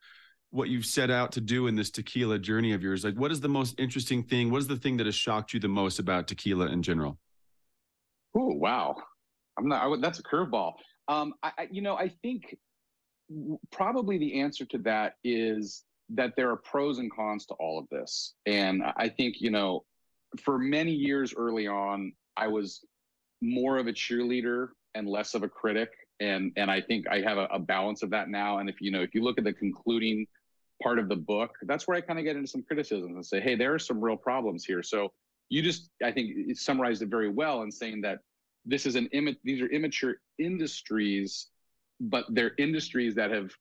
[0.50, 3.42] what you've set out to do in this tequila journey of yours, like what is
[3.42, 4.50] the most interesting thing?
[4.50, 7.20] What is the thing that has shocked you the most about tequila in general?
[8.36, 8.96] Oh wow,
[9.60, 9.86] I'm not.
[9.86, 10.74] I, that's a curveball.
[11.10, 12.56] Um, I, I, you know, I think
[13.70, 17.86] probably the answer to that is that there are pros and cons to all of
[17.92, 19.84] this, and I think you know
[20.42, 22.86] for many years early on, I was
[23.42, 25.90] more of a cheerleader and less of a critic.
[26.20, 28.60] And and I think I have a, a balance of that now.
[28.60, 30.26] And if you know, if you look at the concluding
[30.82, 33.40] part of the book, that's where I kind of get into some criticisms and say,
[33.40, 34.84] hey, there are some real problems here.
[34.84, 35.12] So
[35.50, 38.20] you just, I think, summarized it very well in saying that
[38.66, 41.48] this is an image these are immature industries,
[42.00, 43.52] but they're industries that have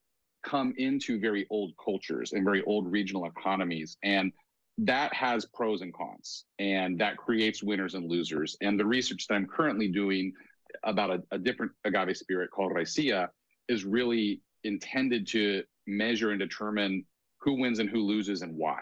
[0.45, 3.97] come into very old cultures and very old regional economies.
[4.03, 4.33] And
[4.79, 8.57] that has pros and cons and that creates winners and losers.
[8.61, 10.33] And the research that i'm currently doing
[10.85, 13.29] about a, a different agave spirit called raicilla
[13.69, 17.05] is really intended to measure and determine
[17.39, 18.81] who wins and who loses and why.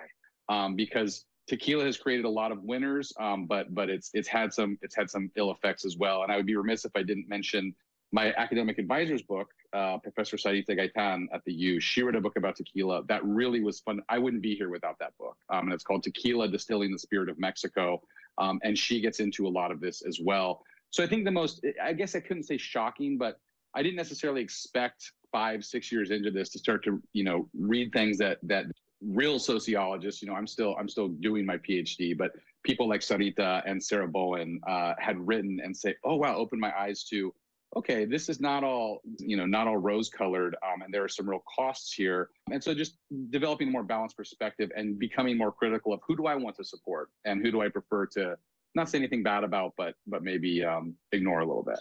[0.48, 4.53] Um, because tequila has created a lot of winners um, but but it's it's had
[4.53, 6.22] some it's had some ill effects as well.
[6.22, 7.74] And i would be remiss if i didn't mention
[8.12, 12.36] my academic advisor's book, uh, Professor Sarita Gaytán at the U, she wrote a book
[12.36, 14.00] about tequila that really was fun.
[14.08, 15.36] I wouldn't be here without that book.
[15.48, 18.02] Um, and it's called Tequila Distilling the Spirit of Mexico.
[18.38, 20.62] Um, and she gets into a lot of this as well.
[20.90, 23.38] So I think the most, I guess I couldn't say shocking, but
[23.74, 27.92] I didn't necessarily expect five, six years into this to start to, you know, read
[27.92, 28.64] things that that
[29.00, 32.32] real sociologists, you know, I'm still I'm still doing my PhD, but
[32.64, 36.76] people like Sarita and Sarah Bowen uh, had written and say, oh wow, opened my
[36.76, 37.32] eyes to
[37.76, 41.09] okay, this is not all, you know, not all rose colored, um, and there are
[41.09, 42.30] some real costs here.
[42.50, 42.96] And so just
[43.30, 46.64] developing a more balanced perspective and becoming more critical of who do I want to
[46.64, 48.37] support and who do I prefer to
[48.74, 51.78] not say anything bad about, but but maybe um, ignore a little bit.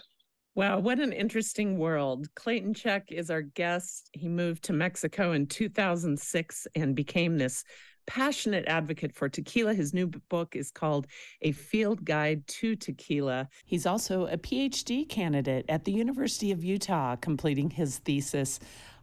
[0.56, 2.26] Wow, what an interesting world.
[2.34, 4.10] Clayton Szczech is our guest.
[4.12, 7.64] He moved to Mexico in 2006 and became this
[8.10, 9.72] passionate advocate for tequila.
[9.72, 11.06] His new book is called
[11.42, 13.48] A Field Guide to Tequila.
[13.66, 18.58] He's also a PhD candidate at the University of Utah, completing his thesis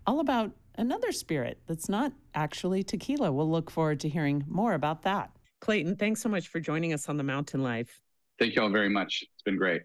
[0.06, 3.32] all about another spirit that's not actually tequila.
[3.32, 5.32] We'll look forward to hearing more about that.
[5.62, 8.02] Clayton, thanks so much for joining us on The Mountain Life.
[8.40, 9.24] Thank you all very much.
[9.34, 9.84] It's been great.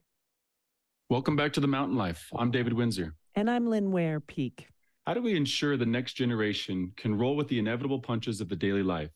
[1.10, 2.28] Welcome back to The Mountain Life.
[2.36, 3.14] I'm David Windsor.
[3.36, 4.66] And I'm Lynn Ware Peek.
[5.06, 8.54] How do we ensure the next generation can roll with the inevitable punches of the
[8.54, 9.10] daily life,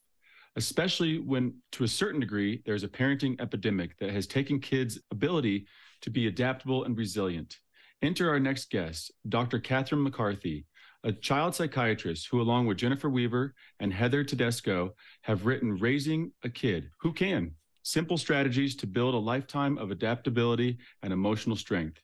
[0.57, 5.69] especially when, to a certain degree, there's a parenting epidemic that has taken kids' ability
[6.01, 7.59] to be adaptable and resilient?
[8.03, 9.61] Enter our next guest, Dr.
[9.61, 10.67] Catherine McCarthy,
[11.05, 16.49] a child psychiatrist who, along with Jennifer Weaver and Heather Tedesco, have written Raising a
[16.49, 17.53] Kid Who Can
[17.85, 22.01] Simple Strategies to Build a Lifetime of Adaptability and Emotional Strength.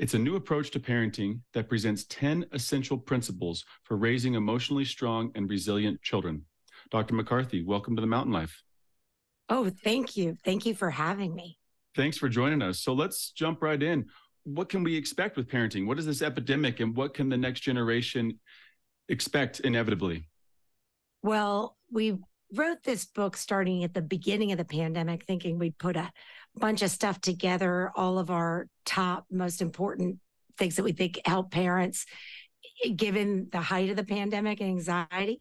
[0.00, 5.30] It's a new approach to parenting that presents 10 essential principles for raising emotionally strong
[5.34, 6.46] and resilient children.
[6.90, 7.14] Dr.
[7.14, 8.62] McCarthy, welcome to the Mountain Life.
[9.50, 10.38] Oh, thank you.
[10.42, 11.58] Thank you for having me.
[11.94, 12.80] Thanks for joining us.
[12.80, 14.06] So let's jump right in.
[14.44, 15.86] What can we expect with parenting?
[15.86, 18.40] What is this epidemic and what can the next generation
[19.10, 20.26] expect inevitably?
[21.22, 22.16] Well, we
[22.54, 26.10] wrote this book starting at the beginning of the pandemic, thinking we'd put a
[26.56, 30.18] bunch of stuff together, all of our top, most important
[30.58, 32.06] things that we think help parents
[32.96, 35.40] given the height of the pandemic and anxiety.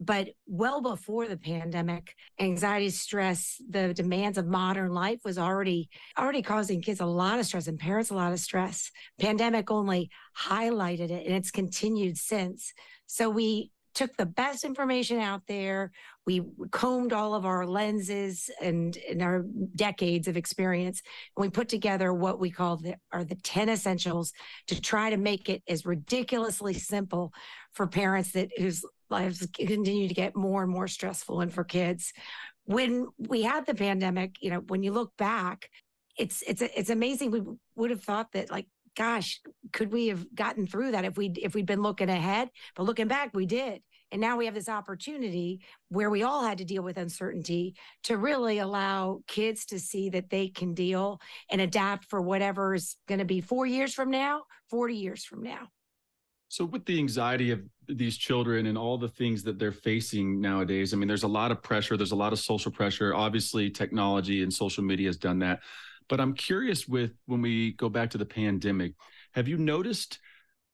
[0.00, 6.40] But well before the pandemic, anxiety, stress, the demands of modern life was already already
[6.40, 8.92] causing kids a lot of stress and parents a lot of stress.
[9.18, 12.72] Pandemic only highlighted it and it's continued since.
[13.06, 15.90] So we took the best information out there.
[16.24, 21.02] We combed all of our lenses and, and our decades of experience,
[21.36, 24.32] and we put together what we call the, are the 10 essentials
[24.68, 27.32] to try to make it as ridiculously simple
[27.72, 32.12] for parents that whose lives continue to get more and more stressful and for kids.
[32.66, 35.68] When we had the pandemic, you know, when you look back,
[36.16, 37.32] it's it's it's amazing.
[37.32, 37.42] We
[37.74, 38.66] would have thought that like
[38.98, 39.40] gosh,
[39.72, 42.50] could we have gotten through that if we if we'd been looking ahead?
[42.74, 43.80] But looking back, we did.
[44.10, 48.16] And now we have this opportunity where we all had to deal with uncertainty to
[48.16, 53.18] really allow kids to see that they can deal and adapt for whatever is going
[53.18, 55.68] to be four years from now, 40 years from now.
[56.50, 60.94] So, with the anxiety of these children and all the things that they're facing nowadays,
[60.94, 63.14] I mean, there's a lot of pressure, there's a lot of social pressure.
[63.14, 65.60] Obviously, technology and social media has done that.
[66.08, 68.94] But I'm curious with when we go back to the pandemic,
[69.32, 70.20] have you noticed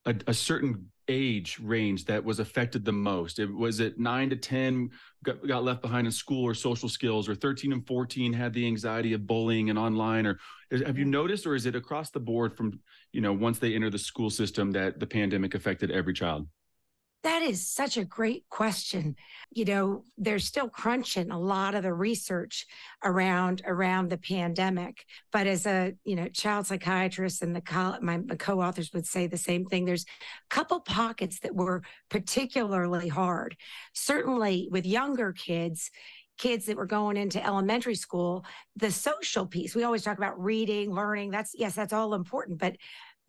[0.07, 3.39] a, a certain age range that was affected the most?
[3.39, 4.91] It, was it nine to 10
[5.25, 8.67] got, got left behind in school or social skills, or 13 and 14 had the
[8.67, 10.27] anxiety of bullying and online?
[10.27, 10.39] Or
[10.71, 11.13] is, have you mm-hmm.
[11.13, 12.79] noticed, or is it across the board from,
[13.13, 16.47] you know, once they enter the school system that the pandemic affected every child?
[17.25, 19.17] That is such a great question.
[19.51, 22.67] You know, they're still crunching a lot of the research
[23.03, 25.07] around around the pandemic.
[25.33, 29.27] But as a you know child psychiatrist and the co- my, my co-authors would say
[29.27, 29.87] the same thing.
[29.87, 33.57] There's a couple pockets that were particularly hard.
[33.95, 35.91] Certainly with younger kids,
[36.37, 38.45] kids that were going into elementary school,
[38.77, 39.75] the social piece.
[39.75, 41.31] We always talk about reading, learning.
[41.31, 42.77] That's yes, that's all important, but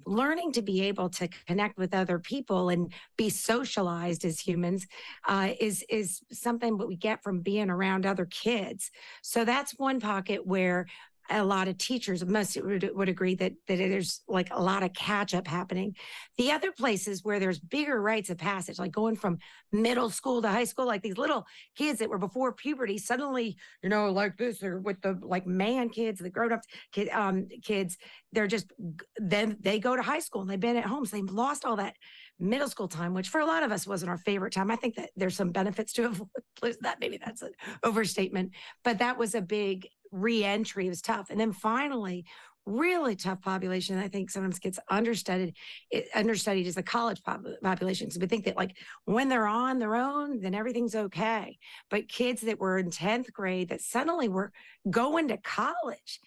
[0.06, 4.88] learning to be able to connect with other people and be socialized as humans
[5.28, 8.92] uh, is is something that we get from being around other kids.
[9.22, 10.86] So that's one pocket where
[11.30, 14.94] a lot of teachers most would, would agree that that there's like a lot of
[14.94, 15.96] catch up happening.
[16.38, 19.40] The other places where there's bigger rites of passage, like going from
[19.72, 23.90] middle school to high school, like these little kids that were before puberty, suddenly you
[23.90, 27.98] know like this or with the like man kids, the grown ups kid, um, kids,
[28.32, 28.72] they're just
[29.18, 31.78] then they go to high school and they've been at home, so they've lost all
[31.78, 31.96] that
[32.40, 34.70] middle school time, which for a lot of us wasn't our favorite time.
[34.70, 36.06] I think that there's some benefits to
[36.62, 37.00] avoid that.
[37.00, 37.52] Maybe that's an
[37.84, 38.52] overstatement,
[38.84, 40.90] but that was a big reentry.
[40.90, 41.30] Was tough.
[41.30, 42.26] And then finally,
[42.66, 44.00] really tough population.
[44.00, 45.56] I think sometimes gets understudied.
[45.92, 48.10] It, understudied is the college pop- population.
[48.10, 51.58] So we think that like when they're on their own, then everything's okay.
[51.90, 54.52] But kids that were in tenth grade that suddenly were
[54.90, 56.20] going to college,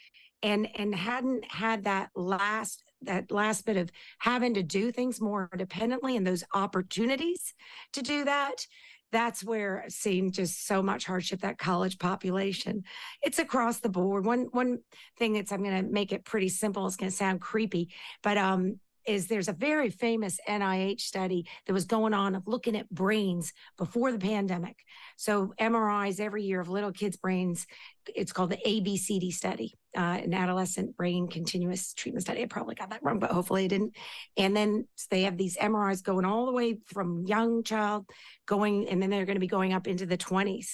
[0.43, 5.49] and and hadn't had that last that last bit of having to do things more
[5.53, 7.55] independently and those opportunities
[7.93, 8.67] to do that
[9.11, 12.85] that's where seen just so much hardship that college population.
[13.23, 14.25] It's across the board.
[14.25, 14.81] One one
[15.19, 16.87] thing that's I'm going to make it pretty simple.
[16.87, 17.91] It's to sound creepy,
[18.23, 22.77] but um, is there's a very famous NIH study that was going on of looking
[22.77, 24.77] at brains before the pandemic.
[25.17, 27.67] So MRIs every year of little kids' brains.
[28.15, 32.41] It's called the ABCD study, uh, an adolescent brain continuous treatment study.
[32.41, 33.97] I probably got that wrong, but hopefully I didn't.
[34.37, 38.07] And then they have these MRIs going all the way from young child
[38.47, 40.69] going, and then they're going to be going up into the 20s.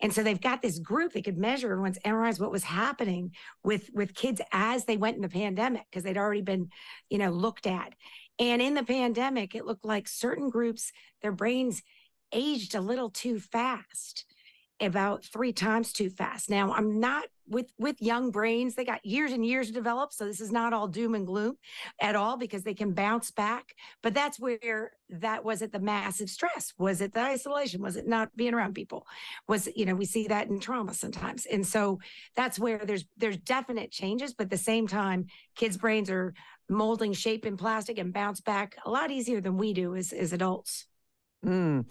[0.00, 3.32] And so they've got this group that could measure everyone's MRIs, what was happening
[3.64, 6.68] with with kids as they went in the pandemic because they'd already been,
[7.10, 7.94] you know, looked at.
[8.38, 11.82] And in the pandemic, it looked like certain groups, their brains
[12.32, 14.24] aged a little too fast
[14.80, 16.48] about three times too fast.
[16.48, 18.74] Now, I'm not with with young brains.
[18.74, 21.56] They got years and years to develop, so this is not all doom and gloom
[22.00, 23.74] at all because they can bounce back.
[24.02, 26.72] But that's where that was it the massive stress?
[26.78, 27.82] Was it the isolation?
[27.82, 29.06] Was it not being around people?
[29.48, 31.46] Was you know, we see that in trauma sometimes.
[31.46, 31.98] And so
[32.36, 36.34] that's where there's there's definite changes, but at the same time, kids' brains are
[36.68, 40.32] molding shape in plastic and bounce back a lot easier than we do as as
[40.32, 40.86] adults.
[41.44, 41.84] Mm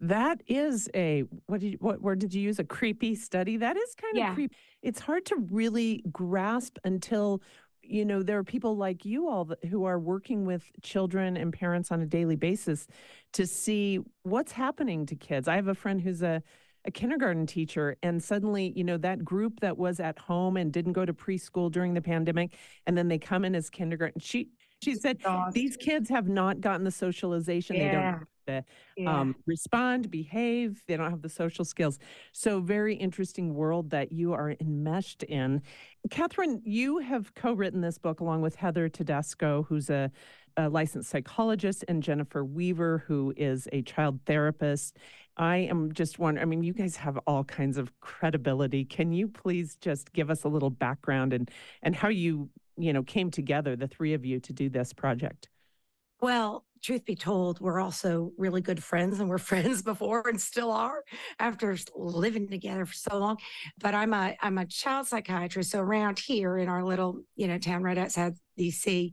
[0.00, 3.76] that is a what did you, what word did you use a creepy study that
[3.76, 4.34] is kind of yeah.
[4.34, 7.42] creepy it's hard to really grasp until
[7.82, 11.90] you know there are people like you all who are working with children and parents
[11.90, 12.86] on a daily basis
[13.32, 15.48] to see what's happening to kids.
[15.48, 16.42] I have a friend who's a
[16.84, 20.92] a kindergarten teacher and suddenly you know that group that was at home and didn't
[20.92, 22.54] go to preschool during the pandemic
[22.86, 24.48] and then they come in as kindergarten she
[24.82, 25.18] she said
[25.52, 27.84] these kids have not gotten the socialization yeah.
[27.84, 28.64] they don't to
[28.96, 29.20] yeah.
[29.20, 30.82] um, respond, behave.
[30.88, 31.98] They don't have the social skills.
[32.32, 35.62] So, very interesting world that you are enmeshed in.
[36.10, 40.10] Catherine, you have co written this book along with Heather Tedesco, who's a,
[40.56, 44.96] a licensed psychologist, and Jennifer Weaver, who is a child therapist.
[45.36, 48.84] I am just wondering, I mean, you guys have all kinds of credibility.
[48.84, 51.48] Can you please just give us a little background and,
[51.82, 55.48] and how you, you know, came together, the three of you, to do this project?
[56.20, 60.70] Well, truth be told, we're also really good friends and we're friends before and still
[60.70, 61.02] are
[61.38, 63.38] after living together for so long.
[63.78, 65.70] But I'm a I'm a child psychiatrist.
[65.70, 69.12] So around here in our little, you know, town right outside DC,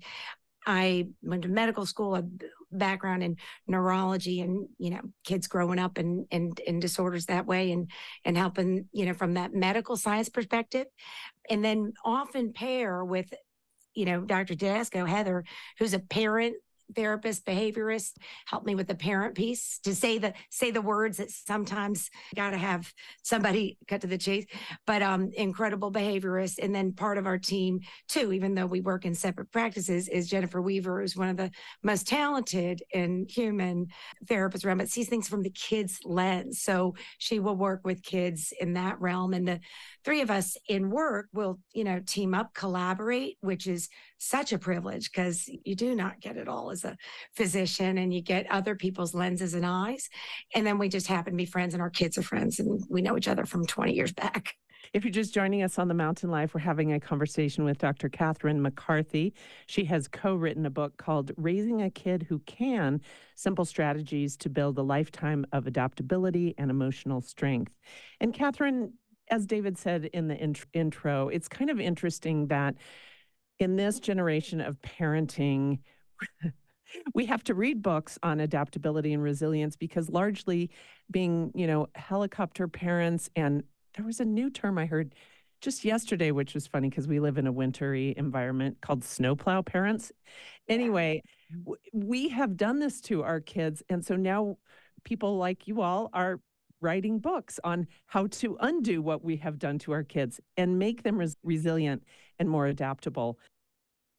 [0.66, 2.24] I went to medical school, a
[2.72, 3.38] background in
[3.68, 7.90] neurology and, you know, kids growing up and and and disorders that way and
[8.26, 10.88] and helping, you know, from that medical science perspective.
[11.50, 13.32] And then often pair with
[13.96, 14.56] you know, Dr.
[14.56, 15.44] Tedesco, Heather,
[15.80, 16.56] who's a parent
[16.94, 21.32] therapist, behaviorist, help me with the parent piece to say the say the words that
[21.32, 22.92] sometimes got to have
[23.24, 24.46] somebody cut to the chase.
[24.86, 29.06] But um, incredible behaviorist, and then part of our team too, even though we work
[29.06, 31.52] in separate practices, is Jennifer Weaver, who's one of the
[31.84, 33.88] most talented and human
[34.26, 36.62] therapists around, but sees things from the kids' lens.
[36.62, 39.60] So she will work with kids in that realm, and the
[40.04, 43.90] three of us in work will, you know, team up, collaborate, which is
[44.26, 46.98] such a privilege because you do not get it all as a
[47.36, 50.10] physician and you get other people's lenses and eyes.
[50.54, 53.02] And then we just happen to be friends and our kids are friends and we
[53.02, 54.56] know each other from 20 years back.
[54.94, 58.08] If you're just joining us on the Mountain Life, we're having a conversation with Dr.
[58.08, 59.34] Catherine McCarthy.
[59.68, 63.02] She has co written a book called Raising a Kid Who Can
[63.36, 67.74] Simple Strategies to Build a Lifetime of Adaptability and Emotional Strength.
[68.22, 68.94] And Catherine,
[69.30, 72.76] as David said in the int- intro, it's kind of interesting that
[73.60, 75.80] in this generation of parenting,
[77.14, 80.70] we have to read books on adaptability and resilience because largely
[81.12, 83.64] being, you know, helicopter parents and
[83.96, 85.16] there was a new term I heard
[85.62, 90.12] just yesterday, which was funny because we live in a wintry environment called snowplow parents.
[90.68, 91.74] Anyway, mm-hmm.
[91.94, 93.82] we have done this to our kids.
[93.90, 94.58] And so now
[95.04, 96.40] people like you all are
[96.82, 101.04] writing books on how to undo what we have done to our kids and make
[101.04, 102.04] them res- resilient
[102.40, 103.38] and more adaptable.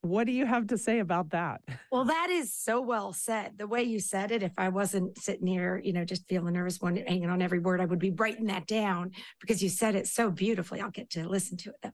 [0.01, 1.61] What do you have to say about that?
[1.91, 3.57] Well, that is so well said.
[3.57, 6.79] The way you said it, if I wasn't sitting here, you know, just feeling nervous,
[6.79, 9.11] one hanging on every word, I would be writing that down
[9.41, 10.81] because you said it so beautifully.
[10.81, 11.91] I'll get to listen to it though.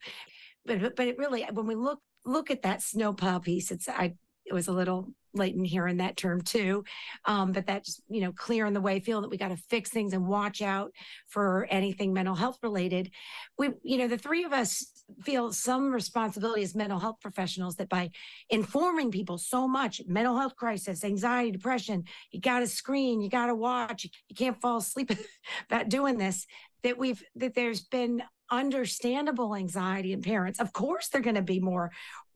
[0.65, 4.15] But but it really, when we look look at that snowplow piece, it's I
[4.45, 6.83] it was a little latent here in that term too.
[7.25, 10.13] Um, but that's, you know, clearing the way, feeling that we got to fix things
[10.13, 10.91] and watch out
[11.27, 13.11] for anything mental health related.
[13.57, 17.89] We, you know, the three of us feel some responsibility as mental health professionals that
[17.89, 18.11] by
[18.49, 23.47] informing people so much mental health crisis, anxiety, depression, you got to screen, you got
[23.47, 25.11] to watch, you can't fall asleep
[25.69, 26.45] about doing this,
[26.83, 28.21] that we've, that there's been
[28.51, 30.59] understandable anxiety in parents.
[30.59, 31.91] Of course, they're going to be more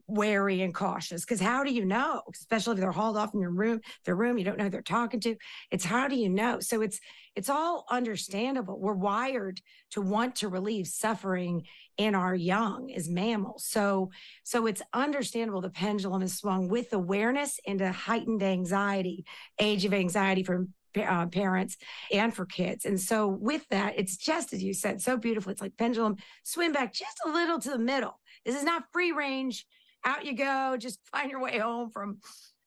[0.08, 3.50] wary and cautious because how do you know especially if they're hauled off in your
[3.50, 5.36] room their room you don't know who they're talking to
[5.70, 6.98] it's how do you know so it's
[7.36, 11.62] it's all understandable we're wired to want to relieve suffering
[11.98, 14.10] in our young as mammals so
[14.44, 19.26] so it's understandable the pendulum is swung with awareness into heightened anxiety
[19.60, 21.76] age of anxiety for uh, parents
[22.10, 22.84] and for kids.
[22.84, 25.52] And so with that, it's just as you said, so beautiful.
[25.52, 28.18] It's like pendulum, swim back just a little to the middle.
[28.44, 29.66] This is not free range
[30.08, 32.18] out you go, just find your way home from.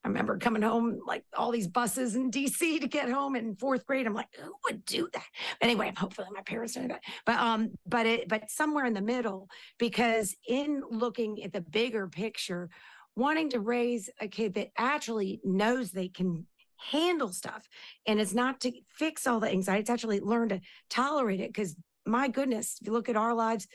[0.03, 3.85] I remember coming home like all these buses in DC to get home in fourth
[3.85, 4.07] grade.
[4.07, 5.25] I'm like, who would do that?
[5.61, 7.03] Anyway, hopefully my parents know that.
[7.23, 12.07] But um, but it but somewhere in the middle, because in looking at the bigger
[12.07, 12.71] picture,
[13.15, 17.67] wanting to raise a kid that actually knows they can handle stuff
[18.07, 21.49] and it's not to fix all the anxiety, it's actually learn to tolerate it.
[21.49, 21.75] Because
[22.05, 23.67] my goodness, if you look at our lives,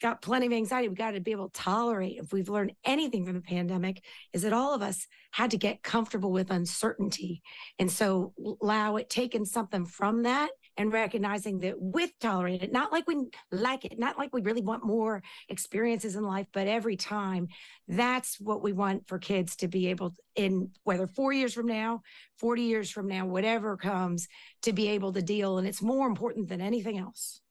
[0.00, 0.88] got plenty of anxiety.
[0.88, 2.18] We got to be able to tolerate.
[2.18, 5.82] If we've learned anything from the pandemic, is that all of us had to get
[5.82, 7.42] comfortable with uncertainty.
[7.78, 12.92] And so allow it, taking something from that and recognizing that with tolerating it, not
[12.92, 16.96] like we like it, not like we really want more experiences in life, but every
[16.96, 17.48] time
[17.86, 21.66] that's what we want for kids to be able to, in whether four years from
[21.66, 22.00] now,
[22.38, 24.28] 40 years from now, whatever comes
[24.62, 25.58] to be able to deal.
[25.58, 27.42] And it's more important than anything else.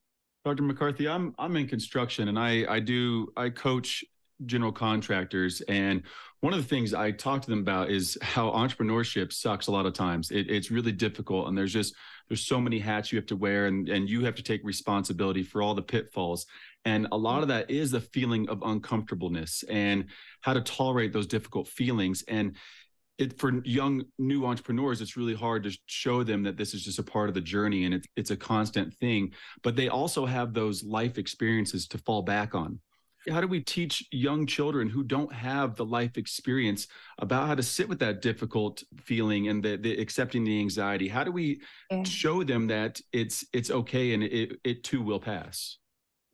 [0.46, 0.64] Dr.
[0.64, 4.04] McCarthy, I'm I'm in construction and I I do I coach
[4.46, 6.02] general contractors and
[6.40, 9.86] one of the things I talk to them about is how entrepreneurship sucks a lot
[9.86, 10.32] of times.
[10.32, 11.94] It, it's really difficult and there's just
[12.30, 15.44] there's so many hats you have to wear and and you have to take responsibility
[15.44, 16.46] for all the pitfalls.
[16.86, 20.06] And a lot of that is the feeling of uncomfortableness and
[20.40, 22.24] how to tolerate those difficult feelings.
[22.30, 22.56] And
[23.20, 27.00] it for young new entrepreneurs it's really hard to show them that this is just
[27.00, 30.54] a part of the journey and it's it's a constant thing but they also have
[30.54, 32.80] those life experiences to fall back on.
[33.30, 36.88] How do we teach young children who don't have the life experience
[37.20, 41.08] about how to sit with that difficult feeling and the, the accepting the anxiety?
[41.08, 41.62] How do we
[41.92, 42.04] yeah.
[42.04, 45.78] show them that it's it's okay and it it too will pass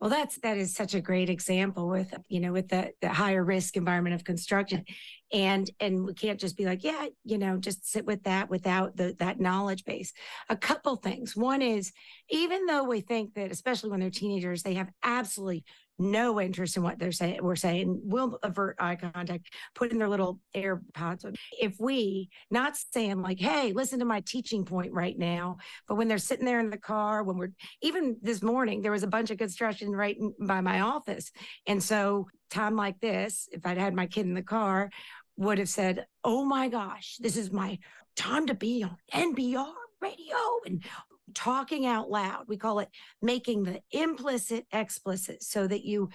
[0.00, 3.42] well, that's that is such a great example with you know with the, the higher
[3.42, 4.84] risk environment of construction,
[5.32, 8.96] and and we can't just be like yeah you know just sit with that without
[8.96, 10.12] the that knowledge base.
[10.50, 11.34] A couple things.
[11.34, 11.92] One is
[12.28, 15.64] even though we think that especially when they're teenagers they have absolutely
[15.98, 20.08] no interest in what they're saying we're saying will avert eye contact put in their
[20.08, 21.24] little airpods.
[21.58, 26.08] If we not saying like hey listen to my teaching point right now but when
[26.08, 29.30] they're sitting there in the car when we're even this morning there was a bunch
[29.30, 31.30] of construction right by my office.
[31.66, 34.88] And so time like this if i'd had my kid in the car
[35.36, 37.78] would have said, Oh my gosh, this is my
[38.16, 40.36] time to be on NPR radio
[40.66, 40.82] and
[41.34, 42.44] talking out loud.
[42.48, 42.88] We call it
[43.20, 46.10] making the implicit explicit so that you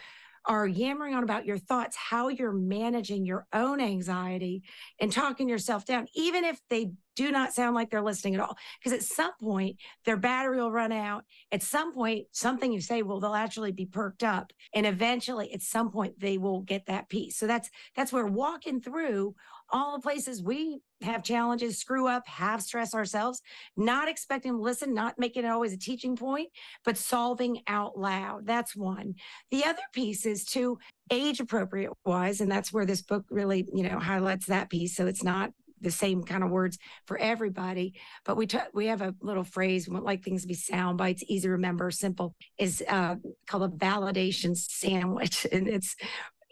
[0.46, 4.64] are yammering on about your thoughts, how you're managing your own anxiety
[5.00, 8.58] and talking yourself down, even if they do not sound like they're listening at all.
[8.80, 11.26] Because at some point, their battery will run out.
[11.52, 14.52] At some point, something you say will they'll actually be perked up.
[14.74, 17.38] And eventually, at some point, they will get that piece.
[17.38, 19.36] So that's that's where walking through
[19.72, 23.42] all the places we have challenges, screw up, have stress ourselves,
[23.76, 26.50] not expecting to listen, not making it always a teaching point,
[26.86, 28.46] but solving out loud.
[28.46, 29.16] That's one.
[29.50, 30.78] The other piece is to
[31.12, 34.96] age appropriate wise, and that's where this book really, you know, highlights that piece.
[34.96, 37.96] So it's not the same kind of words for everybody.
[38.24, 39.90] But we t- we have a little phrase.
[39.90, 42.36] We like things to be sound bites, easy to remember, simple.
[42.58, 43.16] Is uh,
[43.48, 45.96] called a validation sandwich, and it's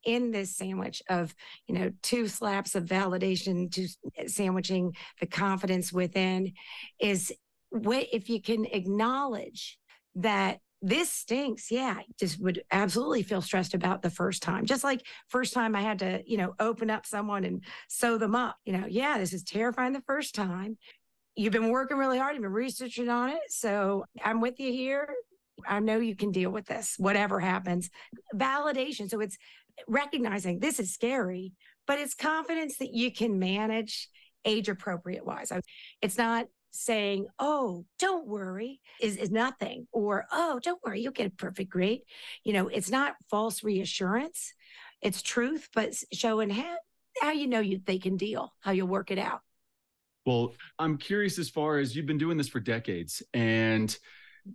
[0.06, 1.34] in this sandwich of
[1.68, 3.88] you know two slaps of validation to
[4.18, 6.54] eh, sandwiching the confidence within
[7.00, 7.34] is
[7.70, 9.78] what if you can acknowledge
[10.16, 15.02] that this stinks yeah just would absolutely feel stressed about the first time just like
[15.28, 18.74] first time i had to you know open up someone and sew them up you
[18.74, 20.78] know yeah this is terrifying the first time
[21.36, 25.10] you've been working really hard you've been researching on it so i'm with you here
[25.68, 27.90] I know you can deal with this, whatever happens.
[28.36, 29.10] Validation.
[29.10, 29.38] So it's
[29.88, 31.54] recognizing this is scary,
[31.88, 34.10] but it's confidence that you can manage
[34.46, 35.52] age appropriate wise.
[36.02, 41.28] It's not saying, oh, don't worry, is, is nothing, or oh, don't worry, you'll get
[41.28, 42.02] a perfect grade.
[42.44, 44.54] You know, it's not false reassurance,
[45.02, 46.76] it's truth, but showing how,
[47.22, 49.42] how you know you they can deal, how you'll work it out.
[50.26, 53.98] Well, I'm curious as far as you've been doing this for decades and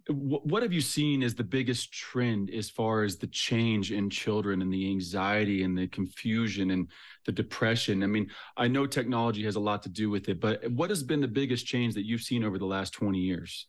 [0.09, 4.63] what have you seen as the biggest trend as far as the change in children
[4.63, 6.89] and the anxiety and the confusion and
[7.27, 10.71] the depression i mean i know technology has a lot to do with it but
[10.71, 13.67] what has been the biggest change that you've seen over the last 20 years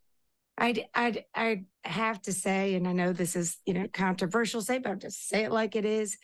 [0.57, 4.77] I'd, I'd, I'd have to say, and I know this is, you know, controversial say,
[4.77, 6.17] but I'll just say it like it is.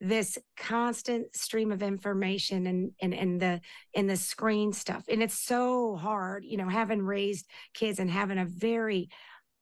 [0.00, 3.60] This constant stream of information and and and the
[3.94, 8.38] in the screen stuff, and it's so hard, you know, having raised kids and having
[8.38, 9.08] a very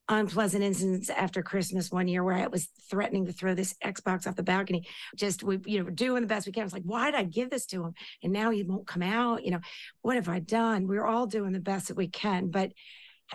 [0.09, 4.37] unpleasant incidents after Christmas one year where I was threatening to throw this Xbox off
[4.37, 4.87] the balcony.
[5.17, 6.63] Just we, you know, doing the best we can.
[6.63, 7.95] I was like, why did I give this to him?
[8.23, 9.45] And now he won't come out.
[9.45, 9.61] You know,
[10.03, 10.87] what have I done?
[10.87, 12.73] We're all doing the best that we can, but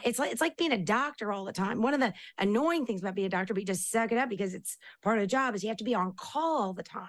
[0.04, 1.82] it's like it's like being a doctor all the time.
[1.82, 4.30] One of the annoying things about being a doctor, but you just suck it up
[4.30, 6.84] because it's part of the job, is you have to be on call all the
[6.84, 7.08] time.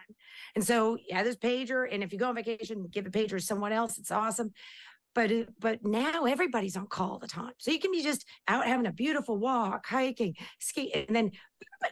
[0.55, 3.41] And so yeah, this pager, and if you go on vacation, give a pager to
[3.41, 3.99] someone else.
[3.99, 4.53] It's awesome
[5.19, 7.51] but uh, but now everybody's on call all the time.
[7.59, 11.33] So you can be just out having a beautiful walk hiking ski and then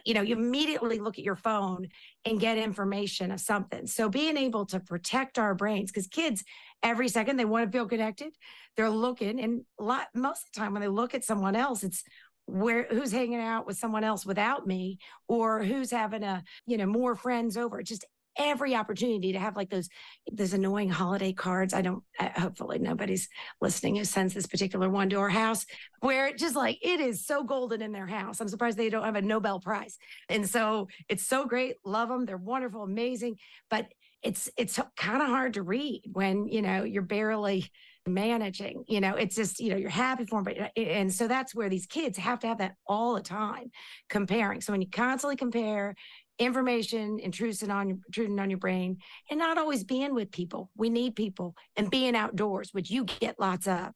[0.05, 1.89] you know you immediately look at your phone
[2.23, 3.85] and get information of something.
[3.85, 6.45] So being able to protect our brains because kids
[6.83, 8.31] every second they want to feel connected
[8.75, 12.03] they're looking and lot most of the time when they look at someone else it's
[12.45, 16.85] where who's hanging out with someone else without me or who's having a you know
[16.85, 18.05] more friends over just
[18.37, 19.89] every opportunity to have like those
[20.31, 21.73] those annoying holiday cards.
[21.73, 22.03] I don't.
[22.19, 23.27] Uh, hopefully, nobody's
[23.61, 25.65] listening who sends this particular one to our house,
[26.01, 28.39] where it just like it is so golden in their house.
[28.39, 29.97] I'm surprised they don't have a Nobel Prize,
[30.29, 31.75] and so it's so great.
[31.85, 32.25] Love them.
[32.25, 33.37] They're wonderful, amazing,
[33.69, 33.87] but
[34.23, 37.71] it's it's kind of hard to read when you know you're barely
[38.07, 41.27] managing you know it's just you know you're happy for them but uh, and so
[41.27, 43.69] that's where these kids have to have that all the time
[44.09, 45.93] comparing so when you constantly compare
[46.39, 48.97] information intruding on intruding on your brain
[49.29, 50.69] and not always being with people.
[50.75, 53.89] We need people and being outdoors which you get lots of.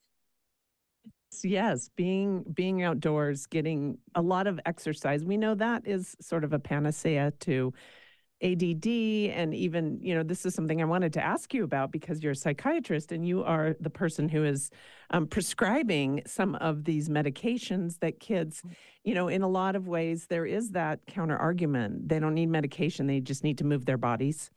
[1.44, 5.24] Yes being being outdoors getting a lot of exercise.
[5.24, 7.74] We know that is sort of a panacea to
[8.44, 12.24] ADD and even, you know, this is something I wanted to ask you about because
[12.24, 14.72] you're a psychiatrist and you are the person who is
[15.12, 18.74] um, prescribing some of these medications that kids, mm.
[19.04, 22.10] you know, in a lot of ways, there is that counter argument.
[22.10, 24.50] They don't need medication, they just need to move their bodies.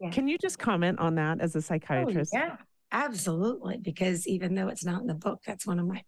[0.00, 0.10] Yeah.
[0.10, 2.32] Can you just comment on that as a oh, psychiatrist?
[2.34, 2.56] Oh, yeah,
[2.92, 3.78] absolutely.
[3.78, 6.02] Because even though it's not in the book, that's one of my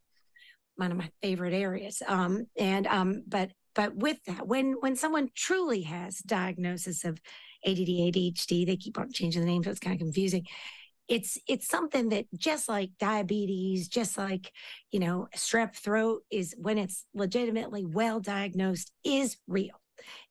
[0.76, 2.02] one of my favorite areas.
[2.06, 7.20] Um, and um, but but with that, when when someone truly has diagnosis of
[7.66, 10.46] ADD, ADHD, they keep on changing the name, so it's kind of confusing.
[11.08, 14.52] It's it's something that just like diabetes, just like
[14.90, 19.80] you know, strep throat is when it's legitimately well diagnosed is real,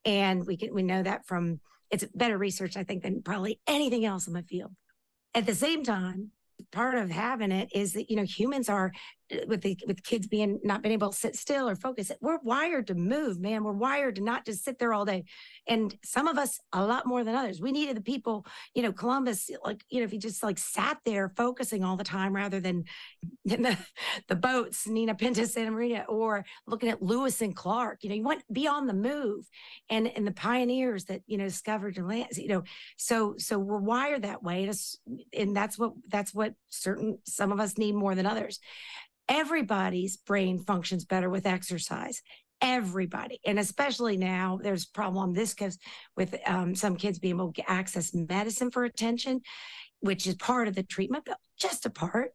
[0.05, 1.59] and we can we know that from
[1.91, 4.71] it's better research I think than probably anything else in the field.
[5.33, 6.31] At the same time,
[6.71, 8.91] part of having it is that you know humans are
[9.47, 12.11] with the with kids being not being able to sit still or focus.
[12.21, 13.63] We're wired to move, man.
[13.63, 15.25] We're wired to not just sit there all day.
[15.67, 17.61] And some of us a lot more than others.
[17.61, 20.97] We needed the people, you know, Columbus, like, you know, if he just like sat
[21.05, 22.85] there focusing all the time rather than
[23.45, 23.77] the,
[24.27, 28.23] the boats, Nina Pinta, Santa Maria, or looking at Lewis and Clark, you know, you
[28.23, 29.45] want be on the move
[29.89, 32.63] and and the pioneers that, you know, discovered your lands, you know.
[32.97, 34.69] So so we're wired that way.
[35.33, 38.59] And that's what that's what certain some of us need more than others
[39.29, 42.21] everybody's brain functions better with exercise.
[42.61, 43.39] Everybody.
[43.45, 45.77] And especially now there's problem this because
[46.17, 49.41] with um, some kids being able to access medicine for attention
[50.01, 52.31] which is part of the treatment but just a part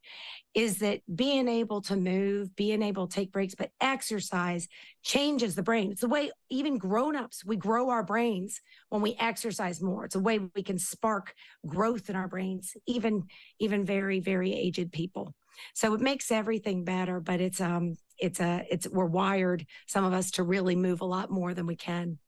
[0.54, 4.68] is that being able to move being able to take breaks but exercise
[5.02, 5.90] changes the brain.
[5.90, 10.04] It's the way even grown-ups we grow our brains when we exercise more.
[10.04, 11.34] It's a way we can spark
[11.66, 13.24] growth in our brains even
[13.58, 15.34] even very very aged people
[15.74, 20.12] so it makes everything better, but it's um it's a it's we're wired some of
[20.12, 22.18] us to really move a lot more than we can.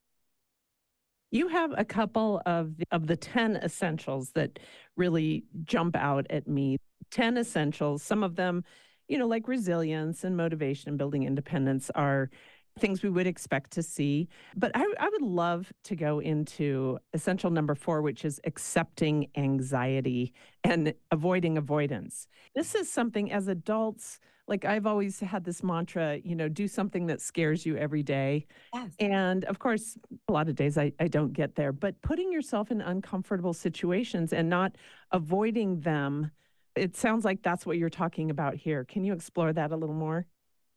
[1.30, 4.58] You have a couple of of the 10 essentials that
[4.96, 6.78] really jump out at me.
[7.10, 8.64] 10 essentials, some of them,
[9.08, 12.30] you know, like resilience and motivation and building independence are
[12.78, 14.28] things we would expect to see.
[14.54, 20.34] But I, I, would love to go into essential number four, which is accepting anxiety
[20.64, 22.28] and avoiding avoidance.
[22.54, 27.06] This is something as adults, like I've always had this mantra, you know, do something
[27.06, 28.46] that scares you every day.
[28.74, 28.92] Yes.
[29.00, 29.96] And of course,
[30.28, 34.32] a lot of days I, I don't get there, but putting yourself in uncomfortable situations
[34.32, 34.76] and not
[35.12, 36.30] avoiding them.
[36.76, 38.84] It sounds like that's what you're talking about here.
[38.84, 40.26] Can you explore that a little more?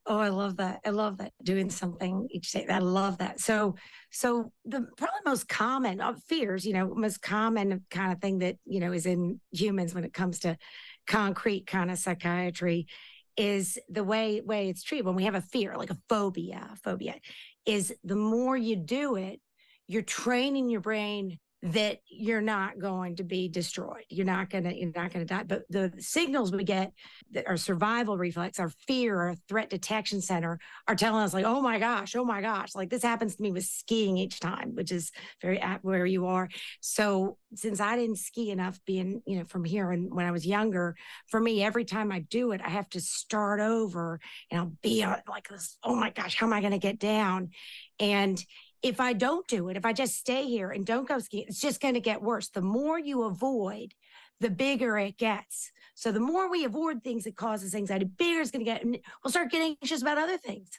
[0.06, 0.80] Oh, I love that.
[0.86, 2.66] I love that doing something each day.
[2.68, 3.40] I love that.
[3.40, 3.76] So,
[4.12, 8.56] so the probably most common of fears, you know, most common kind of thing that,
[8.66, 10.58] you know, is in humans when it comes to
[11.06, 12.88] concrete kind of psychiatry
[13.38, 17.16] is the way way it's treated when we have a fear like a phobia phobia
[17.66, 19.40] is the more you do it
[19.88, 24.06] you're training your brain that you're not going to be destroyed.
[24.10, 25.44] You're not gonna you're not gonna die.
[25.44, 26.94] But the signals we get
[27.32, 31.62] that our survival reflex, our fear, our threat detection center are telling us like, oh
[31.62, 34.92] my gosh, oh my gosh, like this happens to me with skiing each time, which
[34.92, 36.48] is very at where you are.
[36.80, 40.46] So since I didn't ski enough being, you know, from here and when I was
[40.46, 40.96] younger,
[41.28, 45.06] for me, every time I do it, I have to start over and I'll be
[45.28, 47.50] like this, oh my gosh, how am I gonna get down?
[48.00, 48.42] And
[48.82, 51.60] if I don't do it, if I just stay here and don't go skiing, it's
[51.60, 52.50] just going to get worse.
[52.50, 53.94] The more you avoid,
[54.40, 55.72] the bigger it gets.
[55.96, 58.86] So the more we avoid things that causes anxiety, bigger it's going to get.
[58.86, 60.70] We'll start getting anxious about other things.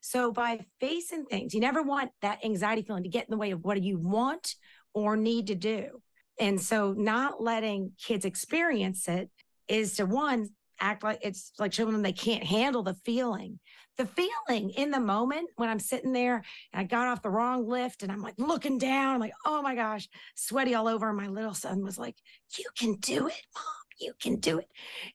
[0.00, 3.52] So by facing things, you never want that anxiety feeling to get in the way
[3.52, 4.54] of what you want
[4.92, 6.02] or need to do.
[6.38, 9.30] And so not letting kids experience it
[9.68, 10.48] is to one
[10.80, 13.58] act like it's like showing them they can't handle the feeling
[13.96, 17.68] the feeling in the moment when I'm sitting there and I got off the wrong
[17.68, 21.12] lift and I'm like looking down, I'm like, oh my gosh, sweaty all over.
[21.12, 22.16] My little son was like,
[22.58, 23.64] You can do it, mom.
[24.00, 24.68] You can do it.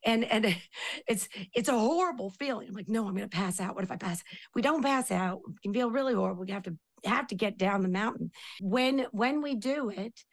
[0.05, 0.55] And and
[1.07, 2.69] it's it's a horrible feeling.
[2.69, 3.75] I'm like, no, I'm gonna pass out.
[3.75, 4.23] What if I pass?
[4.55, 5.39] We don't pass out.
[5.47, 6.45] It can feel really horrible.
[6.45, 8.31] We have to have to get down the mountain.
[8.61, 10.23] When when we do it,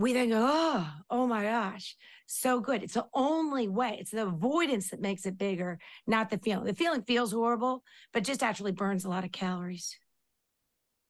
[0.00, 1.94] we then go, oh, oh my gosh,
[2.26, 2.82] so good.
[2.82, 3.98] It's the only way.
[4.00, 6.64] It's the avoidance that makes it bigger, not the feeling.
[6.64, 7.84] The feeling feels horrible,
[8.14, 9.94] but just actually burns a lot of calories.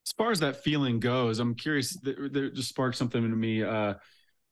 [0.04, 1.96] As far as that feeling goes, I'm curious.
[2.00, 3.62] That, just sparked something in me.
[3.62, 3.94] Uh,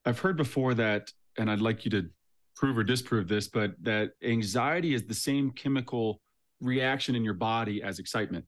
[0.04, 2.08] I've heard before that, and I'd like you to
[2.54, 6.20] prove or disprove this, but that anxiety is the same chemical
[6.60, 8.44] reaction in your body as excitement.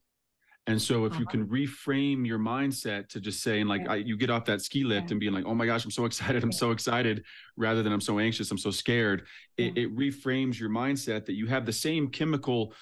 [0.66, 1.20] And so if uh-huh.
[1.20, 4.84] you can reframe your mindset to just saying like I, you get off that ski
[4.84, 5.12] lift yeah.
[5.12, 7.24] and being like, oh my gosh, I'm so excited, I'm so excited,
[7.56, 9.26] rather than I'm so anxious, I'm so scared.
[9.56, 12.74] It, it reframes your mindset that you have the same chemical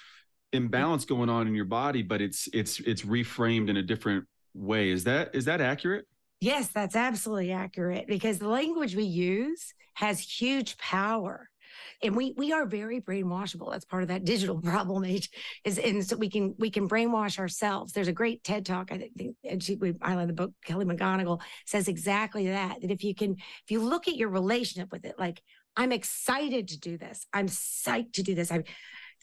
[0.53, 4.89] imbalance going on in your body, but it's it's it's reframed in a different way.
[4.89, 6.05] Is that is that accurate?
[6.41, 11.48] Yes, that's absolutely accurate because the language we use has huge power
[12.03, 13.71] and we we are very brainwashable.
[13.71, 15.29] That's part of that digital problem age
[15.63, 17.93] is and so we can we can brainwash ourselves.
[17.93, 20.85] There's a great ted talk i think and she we i love the book kelly
[20.85, 25.05] mcgonigal says exactly that that if you can if you look at your relationship with
[25.05, 25.41] it like
[25.75, 27.25] i'm excited to do this.
[27.33, 28.51] I'm psyched to do this.
[28.51, 28.63] I'm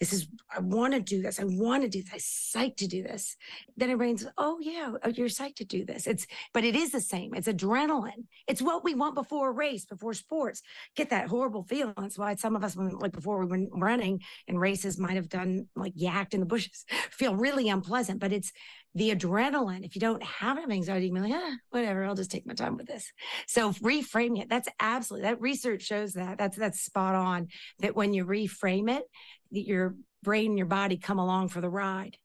[0.01, 1.41] this is I want to do this.
[1.41, 2.13] I want to do this.
[2.55, 3.37] I'm psyched to do this.
[3.77, 6.07] Then our brain's, oh yeah, oh, you're psyched to do this.
[6.07, 7.35] It's but it is the same.
[7.35, 8.25] It's adrenaline.
[8.47, 10.63] It's what we want before a race, before sports.
[10.97, 11.95] Get that horrible feeling.
[11.97, 15.29] That's why some of us, when, like before we were running and races, might have
[15.29, 18.21] done like yacked in the bushes, feel really unpleasant.
[18.21, 18.53] But it's
[18.97, 22.31] the adrenaline, if you don't have anxiety, you can be like, ah, whatever, I'll just
[22.31, 23.13] take my time with this.
[23.47, 26.39] So reframing it, that's absolutely that research shows that.
[26.39, 27.49] That's that's spot on.
[27.81, 29.05] That when you reframe it,
[29.51, 32.17] your brain and your body come along for the ride.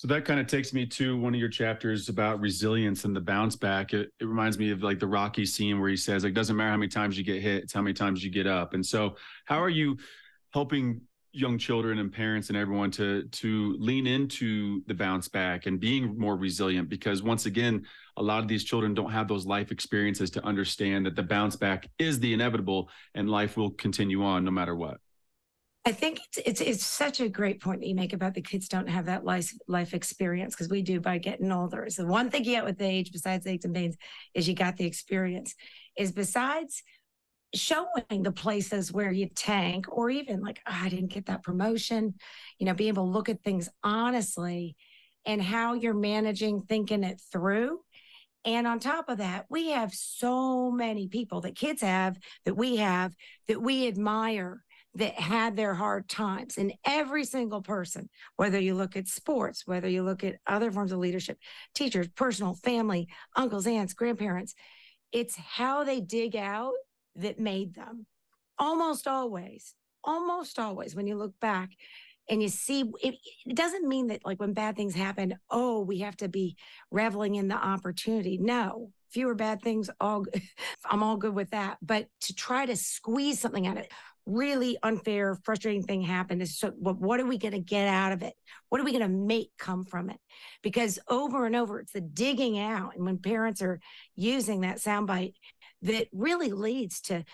[0.00, 3.20] So that kind of takes me to one of your chapters about resilience and the
[3.20, 3.92] bounce back.
[3.92, 6.70] It, it reminds me of like the Rocky scene where he says, like, doesn't matter
[6.70, 8.72] how many times you get hit, it's how many times you get up.
[8.72, 9.98] And so, how are you
[10.54, 15.78] helping young children and parents and everyone to to lean into the bounce back and
[15.78, 16.88] being more resilient?
[16.88, 17.84] Because once again,
[18.16, 21.56] a lot of these children don't have those life experiences to understand that the bounce
[21.56, 24.96] back is the inevitable and life will continue on no matter what.
[25.86, 28.68] I think it's, it's it's such a great point that you make about the kids
[28.68, 31.86] don't have that life life experience because we do by getting older.
[31.88, 33.96] So one thing you get with age, besides aches and pains,
[34.34, 35.54] is you got the experience.
[35.96, 36.82] Is besides
[37.54, 42.14] showing the places where you tank, or even like oh, I didn't get that promotion,
[42.58, 44.76] you know, being able to look at things honestly
[45.24, 47.80] and how you're managing, thinking it through.
[48.44, 52.76] And on top of that, we have so many people that kids have that we
[52.76, 53.14] have
[53.48, 54.62] that we admire
[54.94, 56.58] that had their hard times.
[56.58, 60.92] And every single person, whether you look at sports, whether you look at other forms
[60.92, 61.38] of leadership,
[61.74, 64.54] teachers, personal, family, uncles, aunts, grandparents,
[65.12, 66.74] it's how they dig out
[67.16, 68.06] that made them.
[68.58, 69.74] Almost always,
[70.04, 71.70] almost always, when you look back
[72.28, 73.14] and you see, it,
[73.46, 76.56] it doesn't mean that like when bad things happen, oh, we have to be
[76.90, 78.38] reveling in the opportunity.
[78.38, 80.24] No, fewer bad things all
[80.90, 83.92] i'm all good with that but to try to squeeze something out of it
[84.30, 86.42] really unfair, frustrating thing happened.
[86.42, 88.34] Is so what, what are we going to get out of it?
[88.68, 90.18] What are we going to make come from it?
[90.62, 92.96] Because over and over, it's the digging out.
[92.96, 93.80] And when parents are
[94.16, 95.34] using that soundbite,
[95.82, 97.24] that really leads to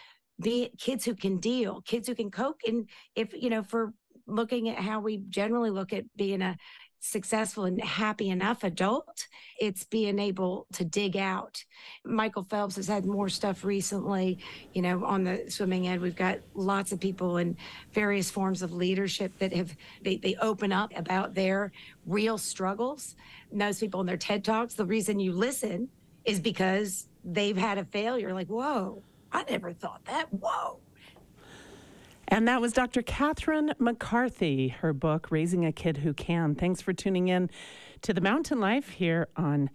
[0.41, 2.61] be kids who can deal, kids who can cope.
[2.67, 3.93] And if, you know, for
[4.27, 6.57] looking at how we generally look at being a
[7.07, 9.27] successful and happy enough adult,
[9.61, 11.65] it's being able to dig out.
[12.05, 14.39] Michael Phelps has had more stuff recently,
[14.75, 16.01] you know, on the swimming ed.
[16.01, 17.57] We've got lots of people in
[17.93, 21.73] various forms of leadership that have they, they open up about their
[22.07, 23.17] real struggles.
[23.51, 25.89] And those people in their TED Talks, the reason you listen
[26.25, 28.35] is because they've had a failure.
[28.35, 29.03] Like, whoa,
[29.33, 30.27] I never thought that.
[30.33, 30.81] Whoa.
[32.29, 33.03] And that was Dr.
[33.03, 36.57] Catherine McCarthy, her book, Raising a Kid Who Can.
[36.57, 37.51] Thanks for tuning in
[38.03, 39.71] to The Mountain Life here on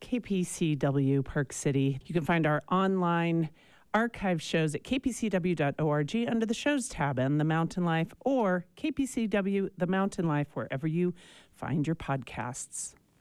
[0.00, 2.00] KPCW Park City.
[2.04, 3.50] You can find our online
[3.94, 9.86] archive shows at kpcw.org under the shows tab and The Mountain Life or KPCW The
[9.86, 11.14] Mountain Life wherever you
[11.52, 12.94] find your podcasts.